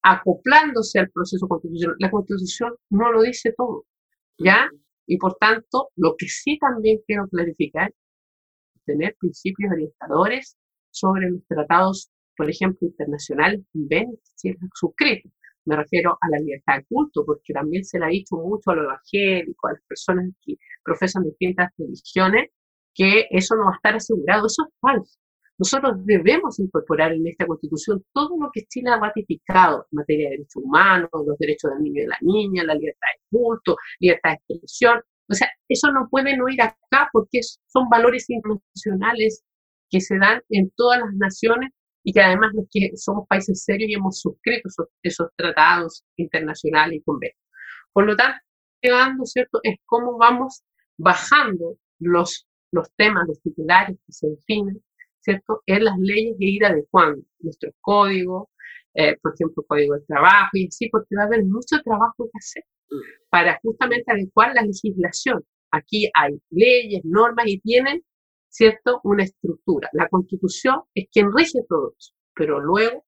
acoplándose 0.02 1.00
al 1.00 1.10
proceso 1.10 1.48
constitucional. 1.48 1.96
La 2.00 2.12
constitución 2.12 2.76
no 2.90 3.14
lo 3.14 3.22
dice 3.22 3.54
todo, 3.56 3.86
¿ya? 4.38 4.70
Y 5.06 5.18
por 5.18 5.36
tanto, 5.36 5.90
lo 5.96 6.16
que 6.18 6.28
sí 6.28 6.58
también 6.60 7.00
quiero 7.08 7.28
clarificar 7.30 7.94
tener 8.86 9.16
principios 9.20 9.72
orientadores 9.72 10.58
sobre 10.92 11.30
los 11.30 11.46
tratados 11.48 12.12
por 12.38 12.50
ejemplo, 12.50 12.88
internacionales 12.88 13.62
ven 13.74 14.18
si 14.36 14.50
es 14.50 14.58
suscrito. 14.74 15.30
Me 15.66 15.76
refiero 15.76 16.18
a 16.22 16.30
la 16.30 16.40
libertad 16.40 16.78
de 16.78 16.86
culto, 16.86 17.26
porque 17.26 17.52
también 17.54 17.84
se 17.84 18.00
le 18.00 18.06
ha 18.06 18.10
dicho 18.10 18.38
mucho 18.38 18.72
a 18.72 18.76
los 18.76 18.86
evangélicos, 18.86 19.70
a 19.70 19.74
las 19.74 19.84
personas 19.86 20.30
que 20.42 20.56
profesan 20.84 21.24
distintas 21.24 21.72
religiones, 21.78 22.52
que 22.94 23.28
eso 23.32 23.56
no 23.56 23.66
va 23.66 23.72
a 23.72 23.76
estar 23.76 23.96
asegurado. 23.96 24.48
Eso 24.48 24.64
es 24.66 24.74
falso. 24.80 25.20
Nosotros 25.58 26.06
debemos 26.06 26.60
incorporar 26.60 27.14
en 27.14 27.28
esta 27.28 27.48
constitución 27.48 28.04
todo 28.14 28.38
lo 28.40 28.50
que 28.54 28.66
Chile 28.66 28.92
ha 28.92 29.00
ratificado 29.00 29.88
en 29.92 29.96
materia 29.98 30.26
de 30.26 30.38
derechos 30.38 30.64
humanos, 30.64 31.10
los 31.14 31.38
derechos 31.40 31.72
del 31.72 31.84
niño 31.84 32.02
y 32.02 32.04
de 32.04 32.08
la 32.08 32.18
niña, 32.22 32.64
la 32.64 32.76
libertad 32.76 33.08
de 33.16 33.38
culto, 33.38 33.76
libertad 34.00 34.30
de 34.30 34.36
expresión. 34.36 35.02
O 35.30 35.34
sea, 35.34 35.50
eso 35.68 35.92
no 35.92 36.08
puede 36.10 36.38
no 36.38 36.48
ir 36.48 36.62
acá 36.62 37.10
porque 37.12 37.42
son 37.42 37.90
valores 37.90 38.30
internacionales 38.30 39.44
que 39.90 40.00
se 40.00 40.18
dan 40.18 40.42
en 40.50 40.72
todas 40.76 41.00
las 41.00 41.14
naciones 41.16 41.72
y 42.08 42.14
que 42.14 42.22
además 42.22 42.54
los 42.54 42.68
que 42.72 42.96
somos 42.96 43.28
países 43.28 43.66
serios 43.66 43.90
y 43.90 43.96
hemos 43.96 44.22
suscrito 44.22 44.70
esos, 45.04 45.28
tratados 45.36 46.06
internacionales 46.16 47.00
y 47.00 47.02
convenios. 47.02 47.38
Por 47.92 48.06
lo 48.06 48.16
tanto, 48.16 48.40
llegando, 48.82 49.26
¿cierto?, 49.26 49.60
es 49.62 49.76
cómo 49.86 50.18
vamos 50.18 50.64
bajando 50.98 51.78
los, 52.00 52.48
los 52.72 52.90
temas, 52.96 53.28
los 53.28 53.42
titulares 53.42 53.98
que 54.06 54.14
se 54.14 54.30
definen, 54.30 54.82
¿cierto?, 55.20 55.64
en 55.66 55.84
las 55.84 55.98
leyes 56.00 56.38
y 56.40 56.56
ir 56.56 56.64
adecuando 56.64 57.26
nuestro 57.40 57.72
código, 57.82 58.52
eh, 58.94 59.18
por 59.22 59.34
ejemplo, 59.34 59.66
código 59.68 59.96
de 59.96 60.06
trabajo 60.08 60.52
y 60.54 60.68
así, 60.68 60.88
porque 60.88 61.14
va 61.14 61.24
a 61.24 61.26
haber 61.26 61.44
mucho 61.44 61.76
trabajo 61.84 62.30
que 62.32 62.38
hacer 62.38 62.64
para 63.30 63.60
justamente 63.62 64.10
adecuar 64.10 64.54
la 64.54 64.62
legislación. 64.62 65.44
Aquí 65.72 66.10
hay 66.14 66.40
leyes, 66.52 67.02
normas 67.04 67.48
y 67.48 67.60
tienen 67.60 68.02
¿cierto? 68.50 69.02
Una 69.04 69.24
estructura. 69.24 69.90
La 69.94 70.08
constitución 70.10 70.82
es 70.94 71.08
quien 71.12 71.32
rige 71.36 71.60
todo 71.68 71.94
eso, 71.98 72.14
pero 72.34 72.60
luego 72.60 73.06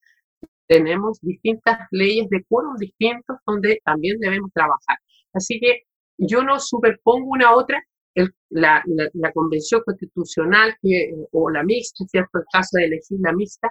tenemos 0.68 1.20
distintas 1.22 1.80
leyes 1.92 2.30
de 2.30 2.44
quórum 2.48 2.76
distintos 2.78 3.38
donde 3.46 3.82
también 3.84 4.20
debemos 4.20 4.52
trabajar. 4.54 4.98
Así 5.34 5.60
que 5.60 5.84
yo 6.18 6.44
no 6.44 6.60
superpongo 6.60 7.32
una 7.32 7.50
a 7.50 7.56
otra, 7.56 7.82
la, 8.50 8.84
convención 9.34 9.82
constitucional 9.86 10.76
o 11.32 11.50
la 11.50 11.64
mixta, 11.64 12.06
¿cierto? 12.08 12.40
El 12.40 12.46
caso 12.52 12.78
de 12.78 12.86
elegir 12.86 13.18
la 13.22 13.34
mixta, 13.34 13.70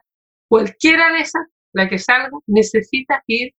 cualquiera 0.49 1.13
de 1.13 1.21
esas, 1.21 1.47
la 1.73 1.89
que 1.89 1.99
salga, 1.99 2.31
necesita 2.47 3.23
ir 3.27 3.53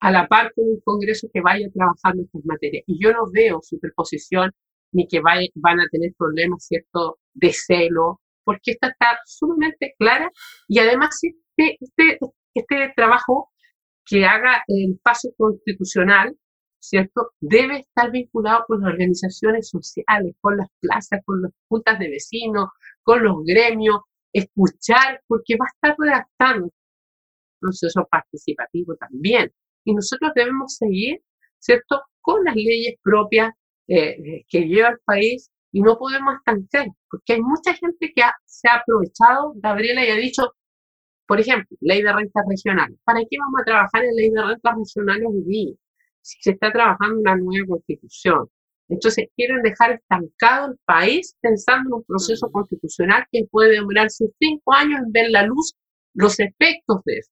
a 0.00 0.10
la 0.10 0.28
par 0.28 0.52
con 0.54 0.66
un 0.68 0.80
Congreso 0.84 1.28
que 1.32 1.40
vaya 1.40 1.68
trabajando 1.74 2.22
estas 2.22 2.44
materias. 2.44 2.84
Y 2.86 3.02
yo 3.02 3.12
no 3.12 3.30
veo 3.32 3.60
superposición 3.62 4.52
ni 4.92 5.06
que 5.08 5.20
van 5.20 5.80
a 5.80 5.88
tener 5.90 6.12
problemas, 6.16 6.66
¿cierto?, 6.66 7.18
de 7.34 7.52
celo, 7.52 8.20
porque 8.44 8.72
esta 8.72 8.88
está 8.88 9.18
sumamente 9.26 9.94
clara 9.98 10.30
y 10.68 10.78
además 10.78 11.18
este, 11.22 11.76
este, 11.80 12.18
este 12.54 12.92
trabajo 12.94 13.50
que 14.04 14.24
haga 14.24 14.62
el 14.68 14.98
paso 15.02 15.30
constitucional, 15.36 16.36
¿cierto? 16.78 17.32
Debe 17.40 17.80
estar 17.80 18.10
vinculado 18.12 18.64
con 18.68 18.80
las 18.80 18.92
organizaciones 18.92 19.68
sociales, 19.68 20.36
con 20.40 20.56
las 20.56 20.68
plazas, 20.80 21.20
con 21.24 21.42
las 21.42 21.52
juntas 21.68 21.98
de 21.98 22.08
vecinos, 22.08 22.68
con 23.02 23.24
los 23.24 23.44
gremios, 23.44 24.00
escuchar, 24.32 25.22
porque 25.26 25.56
va 25.56 25.66
a 25.66 25.74
estar 25.74 25.96
redactando 25.98 26.70
proceso 27.60 28.06
participativo 28.10 28.94
también. 28.96 29.52
Y 29.84 29.94
nosotros 29.94 30.32
debemos 30.34 30.76
seguir, 30.76 31.20
¿cierto?, 31.58 32.02
con 32.20 32.44
las 32.44 32.54
leyes 32.54 32.94
propias 33.02 33.50
eh, 33.88 34.44
que 34.48 34.60
lleva 34.62 34.88
el 34.90 34.98
país 35.04 35.50
y 35.72 35.80
no 35.80 35.98
podemos 35.98 36.34
estancar, 36.36 36.86
porque 37.10 37.34
hay 37.34 37.42
mucha 37.42 37.74
gente 37.74 38.12
que 38.14 38.22
se 38.44 38.68
ha 38.68 38.76
aprovechado, 38.76 39.52
Gabriela, 39.56 40.04
y 40.06 40.10
ha 40.10 40.16
dicho, 40.16 40.54
por 41.26 41.40
ejemplo, 41.40 41.76
ley 41.80 42.02
de 42.02 42.12
rentas 42.12 42.44
regionales. 42.48 42.98
¿Para 43.04 43.20
qué 43.20 43.36
vamos 43.38 43.60
a 43.60 43.64
trabajar 43.64 44.04
en 44.04 44.16
ley 44.16 44.30
de 44.30 44.42
rentas 44.42 44.74
regionales 44.76 45.26
hoy 45.28 45.44
día? 45.46 45.74
Si 46.22 46.38
se 46.40 46.52
está 46.52 46.72
trabajando 46.72 47.20
una 47.20 47.36
nueva 47.36 47.66
constitución. 47.68 48.48
Entonces, 48.88 49.26
quieren 49.36 49.62
dejar 49.62 49.92
estancado 49.92 50.72
el 50.72 50.78
país 50.84 51.36
pensando 51.40 51.88
en 51.88 51.94
un 51.94 52.04
proceso 52.04 52.50
constitucional 52.50 53.24
que 53.32 53.44
puede 53.50 53.72
demorarse 53.72 54.26
cinco 54.38 54.72
años 54.72 55.00
en 55.04 55.12
ver 55.12 55.30
la 55.30 55.42
luz 55.42 55.74
los 56.14 56.38
efectos 56.40 57.02
de 57.04 57.18
eso. 57.18 57.30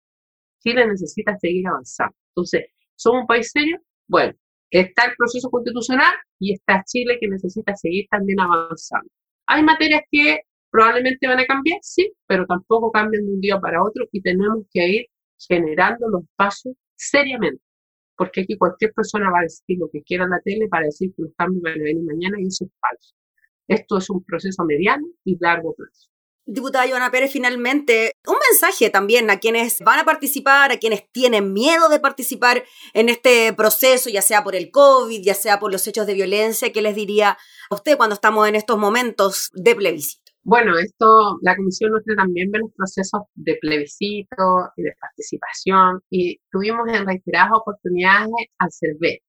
Chile 0.61 0.87
necesita 0.87 1.37
seguir 1.39 1.67
avanzando. 1.69 2.15
Entonces, 2.31 2.67
¿somos 2.97 3.23
un 3.23 3.27
país 3.27 3.51
serio? 3.51 3.81
Bueno, 4.09 4.35
está 4.81 5.05
el 5.07 5.13
proceso 5.17 5.51
constitucional 5.51 6.15
y 6.39 6.55
está 6.55 6.83
Chile 6.85 7.19
que 7.21 7.29
necesita 7.29 7.75
seguir 7.77 8.07
también 8.11 8.41
avanzando. 8.41 9.09
Hay 9.47 9.63
materias 9.63 10.03
que 10.11 10.41
probablemente 10.71 11.29
van 11.29 11.41
a 11.41 11.47
cambiar, 11.47 11.79
sí, 11.83 12.13
pero 12.27 12.47
tampoco 12.47 12.91
cambian 12.91 13.25
de 13.25 13.33
un 13.33 13.41
día 13.41 13.59
para 13.61 13.83
otro 13.83 14.07
y 14.11 14.21
tenemos 14.21 14.65
que 14.73 14.89
ir 14.89 15.07
generando 15.49 16.09
los 16.09 16.23
pasos 16.37 16.75
seriamente, 16.97 17.63
porque 18.17 18.43
aquí 18.43 18.57
cualquier 18.57 18.93
persona 18.93 19.31
va 19.31 19.41
a 19.41 19.43
decir 19.43 19.79
lo 19.79 19.89
que 19.93 20.03
quiera 20.03 20.25
en 20.25 20.31
la 20.31 20.41
tele 20.45 20.69
para 20.69 20.87
decir 20.87 21.13
que 21.17 21.23
los 21.23 21.33
cambios 21.37 21.63
van 21.63 21.81
a 21.81 21.85
venir 21.85 22.03
mañana 22.03 22.41
y 22.41 22.47
eso 22.47 22.65
es 22.65 22.71
falso. 22.81 23.15
Esto 23.69 23.99
es 23.99 24.11
un 24.11 24.25
proceso 24.25 24.65
mediano 24.65 25.07
y 25.25 25.37
largo 25.41 25.75
plazo. 25.75 26.14
Diputada 26.47 26.87
Joana 26.87 27.11
Pérez, 27.11 27.33
finalmente, 27.33 28.13
un 28.27 28.37
mensaje 28.51 28.91
también 28.91 29.31
a 29.31 29.39
quienes 29.39 29.81
van 29.81 30.01
a 30.01 30.05
participar, 30.05 30.73
a 30.73 30.79
quienes 30.79 31.11
tienen 31.11 31.55
miedo 31.55 31.89
de 31.89 32.01
participar 32.01 32.65
en 32.93 33.09
este 33.09 33.55
proceso, 33.55 34.11
ya 34.11 34.21
sea 34.21 34.45
por 34.45 34.55
el 34.55 34.71
COVID, 34.71 35.23
ya 35.23 35.35
sea 35.35 35.59
por 35.59 35.73
los 35.73 35.87
hechos 35.87 36.07
de 36.07 36.13
violencia, 36.13 36.71
¿qué 36.71 36.83
les 36.83 36.95
diría 36.95 37.39
a 37.71 37.75
usted 37.75 37.97
cuando 37.97 38.15
estamos 38.15 38.47
en 38.47 38.57
estos 38.57 38.79
momentos 38.79 39.51
de 39.55 39.75
plebiscito? 39.75 40.25
Bueno, 40.43 40.77
esto, 40.77 41.39
la 41.41 41.57
Comisión 41.57 41.93
nuestra 41.93 42.15
también 42.17 42.51
ve 42.51 42.59
los 42.59 42.71
procesos 42.77 43.23
de 43.35 43.57
plebiscito 43.59 44.69
y 44.77 44.83
de 44.83 44.93
participación 45.01 46.03
y 46.11 46.39
tuvimos 46.51 46.87
en 46.93 47.07
reiteradas 47.07 47.53
oportunidades 47.55 48.29
al 48.59 48.69
CERVE, 48.71 49.23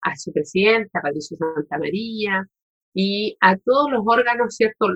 a 0.00 0.16
su 0.16 0.32
presidente, 0.32 0.88
a 0.94 1.02
Patricio 1.02 1.36
Santa 1.36 1.76
María, 1.78 2.48
y 2.94 3.36
a 3.40 3.56
todos 3.56 3.90
los 3.90 4.02
órganos, 4.06 4.54
¿cierto? 4.54 4.88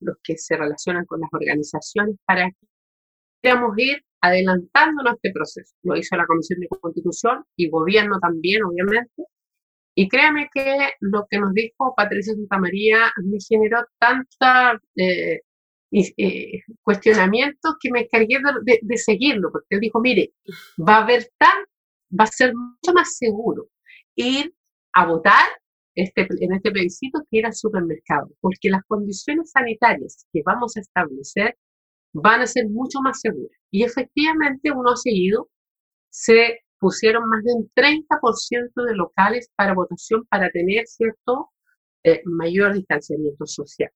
Los, 0.00 0.16
que 0.22 0.36
se 0.36 0.56
relacionan 0.56 1.04
con 1.06 1.20
las 1.20 1.30
organizaciones 1.32 2.16
para 2.26 2.50
que 2.50 2.66
podamos 3.42 3.74
ir 3.78 4.02
adelantándonos 4.20 5.14
este 5.14 5.32
proceso. 5.32 5.74
Lo 5.82 5.96
hizo 5.96 6.16
la 6.16 6.26
Comisión 6.26 6.60
de 6.60 6.68
Constitución 6.68 7.44
y 7.56 7.70
Gobierno 7.70 8.18
también, 8.20 8.64
obviamente. 8.64 9.24
Y 9.94 10.08
créame 10.08 10.48
que 10.52 10.90
lo 11.00 11.26
que 11.30 11.38
nos 11.38 11.54
dijo 11.54 11.94
Patricia 11.96 12.34
Santamaría 12.34 13.12
me 13.24 13.38
generó 13.46 13.78
tanta 13.98 14.78
eh, 14.96 15.40
eh, 15.92 16.60
cuestionamiento 16.82 17.76
que 17.80 17.90
me 17.90 18.00
encargué 18.00 18.38
de, 18.64 18.80
de, 18.82 18.96
seguirlo, 18.98 19.50
porque 19.52 19.68
él 19.70 19.80
dijo, 19.80 20.00
mire, 20.00 20.32
va 20.76 20.96
a 20.96 21.02
haber 21.04 21.30
tan, 21.38 21.64
va 22.10 22.24
a 22.24 22.26
ser 22.26 22.52
mucho 22.54 22.92
más 22.92 23.16
seguro 23.16 23.68
ir 24.16 24.52
a 24.92 25.06
votar 25.06 25.46
este, 25.96 26.28
en 26.40 26.52
este 26.52 26.70
plebiscito 26.70 27.20
que 27.30 27.38
ir 27.38 27.46
al 27.46 27.54
supermercado, 27.54 28.28
porque 28.40 28.70
las 28.70 28.82
condiciones 28.86 29.50
sanitarias 29.50 30.26
que 30.32 30.42
vamos 30.44 30.76
a 30.76 30.80
establecer 30.80 31.56
van 32.12 32.42
a 32.42 32.46
ser 32.46 32.68
mucho 32.68 33.00
más 33.02 33.20
seguras. 33.20 33.58
Y 33.70 33.82
efectivamente, 33.82 34.70
uno 34.70 34.92
ha 34.92 34.96
seguido, 34.96 35.48
se 36.10 36.60
pusieron 36.78 37.28
más 37.28 37.42
de 37.44 37.54
un 37.54 37.70
30% 37.74 38.84
de 38.84 38.94
locales 38.94 39.50
para 39.56 39.74
votación 39.74 40.26
para 40.30 40.50
tener 40.50 40.86
cierto 40.86 41.50
eh, 42.04 42.22
mayor 42.26 42.74
distanciamiento 42.74 43.46
social. 43.46 43.90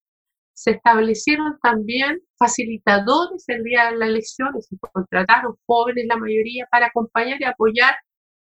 Se 0.54 0.72
establecieron 0.72 1.58
también 1.62 2.20
facilitadores 2.38 3.44
el 3.48 3.62
día 3.62 3.90
de 3.90 3.98
la 3.98 4.06
elección, 4.06 4.48
se 4.62 4.76
contrataron 4.92 5.54
jóvenes 5.66 6.06
la 6.08 6.16
mayoría 6.16 6.66
para 6.70 6.86
acompañar 6.86 7.40
y 7.40 7.44
apoyar 7.44 7.94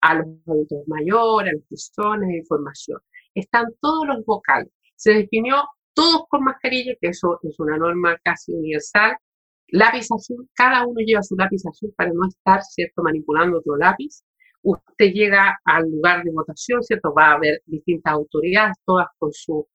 a 0.01 0.15
los 0.15 0.27
adultos 0.47 0.79
mayores, 0.88 1.53
a 1.53 1.56
las 1.56 1.65
personas 1.67 2.27
de 2.29 2.38
información 2.38 2.99
están 3.36 3.65
todos 3.82 4.08
los 4.08 4.26
vocales. 4.26 4.72
Se 4.96 5.13
definió 5.13 5.63
todos 5.93 6.24
con 6.30 6.43
mascarilla, 6.43 6.93
que 7.00 7.10
eso 7.10 7.39
es 7.43 7.60
una 7.60 7.78
norma 7.78 8.17
casi 8.24 8.54
universal. 8.54 9.15
Lápiz 9.69 10.08
azul, 10.12 10.48
cada 10.54 10.86
uno 10.86 11.00
lleva 11.06 11.24
su 11.24 11.36
lápiz 11.36 11.65
azul 11.65 11.93
para 11.98 12.12
no 12.13 12.28
estar, 12.28 12.62
¿cierto?, 12.63 13.02
manipulando 13.04 13.60
otro 13.60 13.78
lápiz. 13.78 14.24
Usted 14.62 15.12
llega 15.13 15.60
al 15.65 15.89
lugar 15.89 16.24
de 16.24 16.32
votación, 16.32 16.84
¿cierto? 16.84 17.13
Va 17.13 17.32
a 17.32 17.34
haber 17.34 17.62
distintas 17.65 18.13
autoridades, 18.13 18.78
todas 18.86 19.08
con 19.17 19.32
su, 19.34 19.67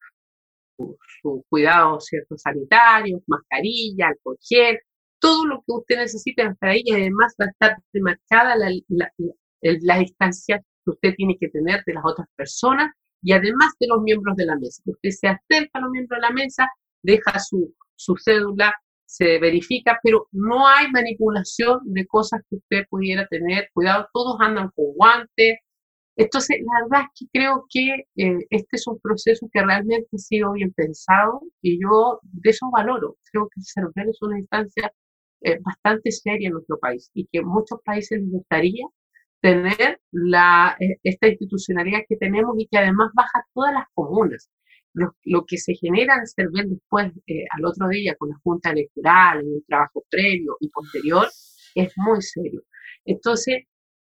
su, 1.21 1.45
cuidado, 1.49 2.01
¿cierto?, 2.01 2.37
sanitario, 2.37 3.23
mascarilla, 3.27 4.09
alcohol 4.09 4.39
gel, 4.41 4.79
todo 5.21 5.47
lo 5.47 5.59
que 5.59 5.73
usted 5.73 5.97
necesite 5.99 6.43
estar 6.43 6.71
ahí 6.71 6.83
y 6.85 6.93
además 6.95 7.35
va 7.41 7.47
a 7.47 7.51
estar 7.51 7.77
demarcada 7.93 8.57
la, 8.57 8.71
la, 8.89 9.13
la 9.61 9.99
distancia 9.99 10.59
que 10.85 10.91
usted 10.91 11.15
tiene 11.17 11.37
que 11.39 11.49
tener 11.49 11.83
de 11.85 11.95
las 11.95 12.05
otras 12.05 12.29
personas 12.37 12.93
y 13.23 13.33
además 13.33 13.73
de 13.81 13.89
los 13.89 14.03
miembros 14.03 14.37
de 14.37 14.47
la 14.47 14.57
mesa. 14.57 14.83
Usted 14.87 15.11
se 15.11 15.29
acerca 15.29 15.79
a 15.79 15.81
los 15.81 15.91
miembros 15.91 16.21
de 16.21 16.29
la 16.29 16.33
mesa, 16.33 16.69
deja 17.03 17.39
su, 17.39 17.75
su 17.97 18.17
cédula, 18.17 18.75
se 19.07 19.39
verifica, 19.39 19.99
pero 20.03 20.29
no 20.33 20.69
hay 20.69 20.91
manipulación 20.91 21.81
de 21.85 22.07
cosas 22.07 22.43
que 22.49 22.57
usted 22.57 22.85
pudiera 22.91 23.27
tener. 23.29 23.71
Cuidado, 23.73 24.07
todos 24.13 24.37
andan 24.41 24.71
con 24.75 24.93
guantes. 24.95 25.59
Entonces, 26.17 26.59
la 26.61 26.83
verdad 26.83 27.07
es 27.07 27.21
que 27.21 27.39
creo 27.39 27.65
que 27.71 28.05
eh, 28.17 28.47
este 28.51 28.77
es 28.77 28.87
un 28.87 28.99
proceso 29.01 29.49
que 29.53 29.63
realmente 29.63 30.09
ha 30.13 30.19
sido 30.19 30.53
bien 30.53 30.73
pensado 30.75 31.41
y 31.63 31.81
yo 31.81 32.21
de 32.23 32.51
eso 32.51 32.67
valoro. 32.71 33.17
Creo 33.33 33.49
que 33.49 33.61
el 33.61 33.67
CERVEL 33.67 34.11
es 34.11 34.23
una 34.23 34.39
instancia 34.39 34.93
eh, 35.41 35.59
bastante 35.61 36.11
seria 36.11 36.49
en 36.49 36.55
nuestro 36.55 36.79
país 36.79 37.11
y 37.15 37.27
que 37.33 37.43
muchos 37.43 37.81
países 37.85 38.21
les 38.21 38.31
gustaría 38.31 38.85
tener 39.41 40.01
la, 40.13 40.77
eh, 40.81 40.99
esta 41.03 41.29
institucionalidad 41.29 42.01
que 42.09 42.17
tenemos 42.17 42.55
y 42.59 42.67
que 42.69 42.79
además 42.79 43.11
baja 43.15 43.45
todas 43.55 43.73
las 43.75 43.85
comunas. 43.95 44.51
Lo, 44.95 45.15
lo 45.25 45.45
que 45.47 45.59
se 45.59 45.75
genera 45.75 46.17
en 46.17 46.27
CERVEL 46.27 46.71
después, 46.71 47.13
eh, 47.27 47.45
al 47.57 47.65
otro 47.65 47.89
día, 47.89 48.17
con 48.19 48.31
la 48.31 48.37
Junta 48.43 48.71
Electoral, 48.71 49.41
en 49.41 49.55
el 49.55 49.65
trabajo 49.67 50.05
previo 50.11 50.57
y 50.61 50.69
posterior, 50.71 51.29
es 51.75 51.93
muy 51.97 52.21
serio. 52.23 52.63
Entonces, 53.05 53.65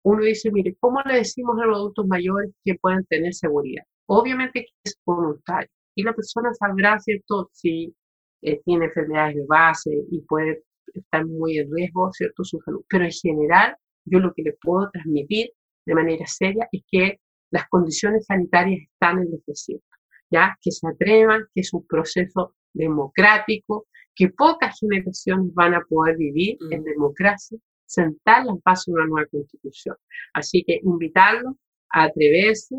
uno 0.04 0.24
dice, 0.24 0.50
mire, 0.50 0.76
¿cómo 0.80 1.00
le 1.04 1.16
decimos 1.16 1.56
a 1.62 1.66
los 1.66 1.76
adultos 1.76 2.06
mayores 2.06 2.50
que 2.64 2.74
pueden 2.74 3.04
tener 3.06 3.34
seguridad? 3.34 3.84
Obviamente 4.06 4.62
que 4.64 4.72
es 4.84 4.98
voluntario 5.04 5.70
y 5.94 6.02
la 6.02 6.14
persona 6.14 6.52
sabrá, 6.54 6.98
¿cierto?, 6.98 7.50
si 7.52 7.94
eh, 8.42 8.60
tiene 8.64 8.86
enfermedades 8.86 9.36
de 9.36 9.44
base 9.46 9.90
y 10.10 10.20
puede 10.22 10.64
estar 10.94 11.24
muy 11.26 11.58
en 11.58 11.70
riesgo, 11.72 12.10
¿cierto?, 12.12 12.42
su 12.44 12.58
salud. 12.64 12.84
Pero 12.88 13.04
en 13.04 13.12
general, 13.12 13.76
yo 14.04 14.18
lo 14.18 14.32
que 14.34 14.42
le 14.42 14.52
puedo 14.60 14.90
transmitir 14.90 15.50
de 15.86 15.94
manera 15.94 16.26
seria 16.26 16.68
es 16.72 16.82
que 16.90 17.20
las 17.50 17.68
condiciones 17.68 18.26
sanitarias 18.26 18.82
están 18.82 19.18
en 19.18 19.32
el 19.32 19.42
desierto, 19.46 19.86
ya 20.30 20.56
que 20.60 20.70
se 20.70 20.88
atrevan, 20.88 21.44
que 21.54 21.60
es 21.60 21.72
un 21.72 21.86
proceso 21.86 22.54
democrático, 22.72 23.86
que 24.14 24.28
pocas 24.28 24.78
generaciones 24.78 25.52
van 25.54 25.74
a 25.74 25.82
poder 25.88 26.16
vivir 26.16 26.56
en 26.70 26.80
mm. 26.80 26.84
democracia, 26.84 27.58
sentar 27.86 28.44
las 28.46 28.56
bases 28.64 28.86
de 28.86 28.92
una 28.92 29.06
nueva 29.06 29.28
constitución. 29.30 29.96
Así 30.34 30.64
que 30.66 30.80
invitarlos 30.82 31.54
a 31.90 32.04
atreverse 32.04 32.76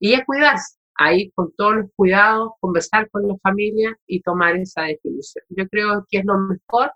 y 0.00 0.14
a 0.14 0.24
cuidarse, 0.24 0.78
a 0.96 1.14
ir 1.14 1.32
con 1.34 1.52
todos 1.56 1.76
los 1.76 1.90
cuidados, 1.94 2.50
conversar 2.60 3.08
con 3.10 3.28
la 3.28 3.36
familia 3.42 3.96
y 4.06 4.20
tomar 4.22 4.56
esa 4.56 4.82
definición. 4.82 5.44
Yo 5.50 5.68
creo 5.68 6.04
que 6.10 6.18
es 6.18 6.24
lo 6.24 6.38
mejor 6.38 6.90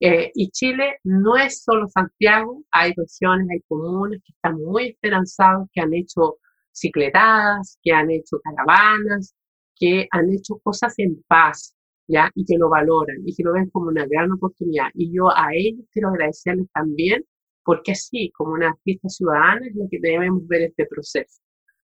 eh, 0.00 0.30
y 0.34 0.50
Chile 0.50 0.98
no 1.04 1.36
es 1.36 1.62
solo 1.62 1.88
Santiago, 1.88 2.62
hay 2.70 2.92
regiones, 2.96 3.48
hay 3.50 3.60
comunas 3.68 4.20
que 4.24 4.32
están 4.32 4.56
muy 4.56 4.88
esperanzados, 4.88 5.68
que 5.72 5.80
han 5.80 5.94
hecho 5.94 6.38
cicletadas, 6.72 7.78
que 7.82 7.92
han 7.92 8.10
hecho 8.10 8.38
caravanas, 8.42 9.34
que 9.76 10.08
han 10.10 10.30
hecho 10.32 10.58
cosas 10.62 10.94
en 10.98 11.22
paz, 11.28 11.74
¿ya? 12.08 12.30
Y 12.34 12.44
que 12.44 12.58
lo 12.58 12.68
valoran 12.68 13.16
y 13.24 13.34
que 13.34 13.42
lo 13.44 13.52
ven 13.52 13.70
como 13.70 13.88
una 13.88 14.06
gran 14.06 14.32
oportunidad. 14.32 14.88
Y 14.94 15.12
yo 15.14 15.30
a 15.30 15.54
ellos 15.54 15.86
quiero 15.92 16.08
agradecerles 16.10 16.68
también 16.72 17.24
porque 17.64 17.92
así, 17.92 18.30
como 18.36 18.52
una 18.54 18.68
artista 18.70 19.08
ciudadana, 19.08 19.66
es 19.66 19.74
lo 19.74 19.88
que 19.90 19.98
debemos 20.00 20.46
ver 20.46 20.62
este 20.62 20.86
proceso. 20.86 21.40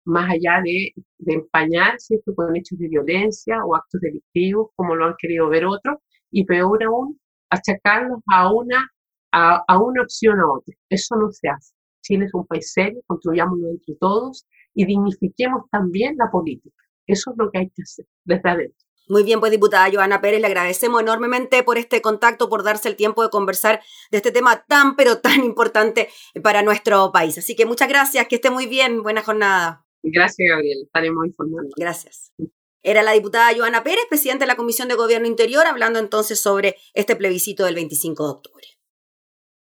Más 0.05 0.29
allá 0.31 0.61
de, 0.63 0.93
de 1.17 1.33
empañar 1.33 1.99
¿cierto? 1.99 2.35
con 2.35 2.55
hechos 2.55 2.77
de 2.79 2.87
violencia 2.89 3.65
o 3.65 3.75
actos 3.75 4.01
delictivos, 4.01 4.69
como 4.75 4.95
lo 4.95 5.05
han 5.07 5.15
querido 5.17 5.49
ver 5.49 5.65
otros, 5.65 5.97
y 6.31 6.45
peor 6.45 6.83
aún, 6.83 7.19
achacarlos 7.49 8.19
a 8.31 8.51
una, 8.51 8.87
a, 9.31 9.63
a 9.67 9.77
una 9.79 10.01
opción 10.01 10.39
a 10.39 10.51
otra. 10.51 10.75
Eso 10.89 11.15
no 11.15 11.31
se 11.31 11.49
hace. 11.49 11.73
Chile 12.01 12.25
es 12.25 12.33
un 12.33 12.45
país 12.45 12.71
serio, 12.71 13.01
construyámoslo 13.07 13.69
entre 13.69 13.95
todos 13.95 14.45
y 14.73 14.85
dignifiquemos 14.85 15.63
también 15.71 16.15
la 16.17 16.29
política. 16.31 16.83
Eso 17.07 17.31
es 17.31 17.37
lo 17.37 17.49
que 17.51 17.59
hay 17.59 17.69
que 17.69 17.81
hacer 17.81 18.05
desde 18.23 18.49
adentro. 18.49 18.85
Muy 19.07 19.23
bien, 19.23 19.39
pues 19.39 19.51
diputada 19.51 19.89
Joana 19.91 20.19
Pérez, 20.19 20.41
le 20.41 20.47
agradecemos 20.47 20.99
enormemente 20.99 21.61
por 21.63 21.77
este 21.77 22.01
contacto, 22.01 22.49
por 22.49 22.63
darse 22.63 22.89
el 22.89 22.95
tiempo 22.95 23.21
de 23.21 23.29
conversar 23.29 23.81
de 24.09 24.17
este 24.17 24.31
tema 24.31 24.65
tan, 24.67 24.95
pero 24.95 25.19
tan 25.19 25.43
importante 25.43 26.09
para 26.41 26.63
nuestro 26.63 27.11
país. 27.11 27.37
Así 27.37 27.55
que 27.55 27.65
muchas 27.65 27.87
gracias, 27.87 28.27
que 28.27 28.35
esté 28.35 28.49
muy 28.49 28.65
bien, 28.65 29.03
buena 29.03 29.21
jornada. 29.21 29.85
Gracias, 30.01 30.47
Gabriel, 30.49 30.83
estaremos 30.85 31.25
informando. 31.27 31.69
Gracias. 31.77 32.31
Era 32.87 33.01
la 33.01 33.13
diputada 33.13 33.51
Joana 33.57 33.83
Pérez, 33.83 34.05
presidenta 34.07 34.43
de 34.43 34.47
la 34.47 34.55
Comisión 34.55 34.87
de 34.87 34.93
Gobierno 34.93 35.25
Interior, 35.25 35.65
hablando 35.65 35.97
entonces 35.97 36.39
sobre 36.39 36.77
este 36.93 37.15
plebiscito 37.15 37.65
del 37.65 37.73
25 37.73 38.23
de 38.23 38.29
octubre. 38.29 38.74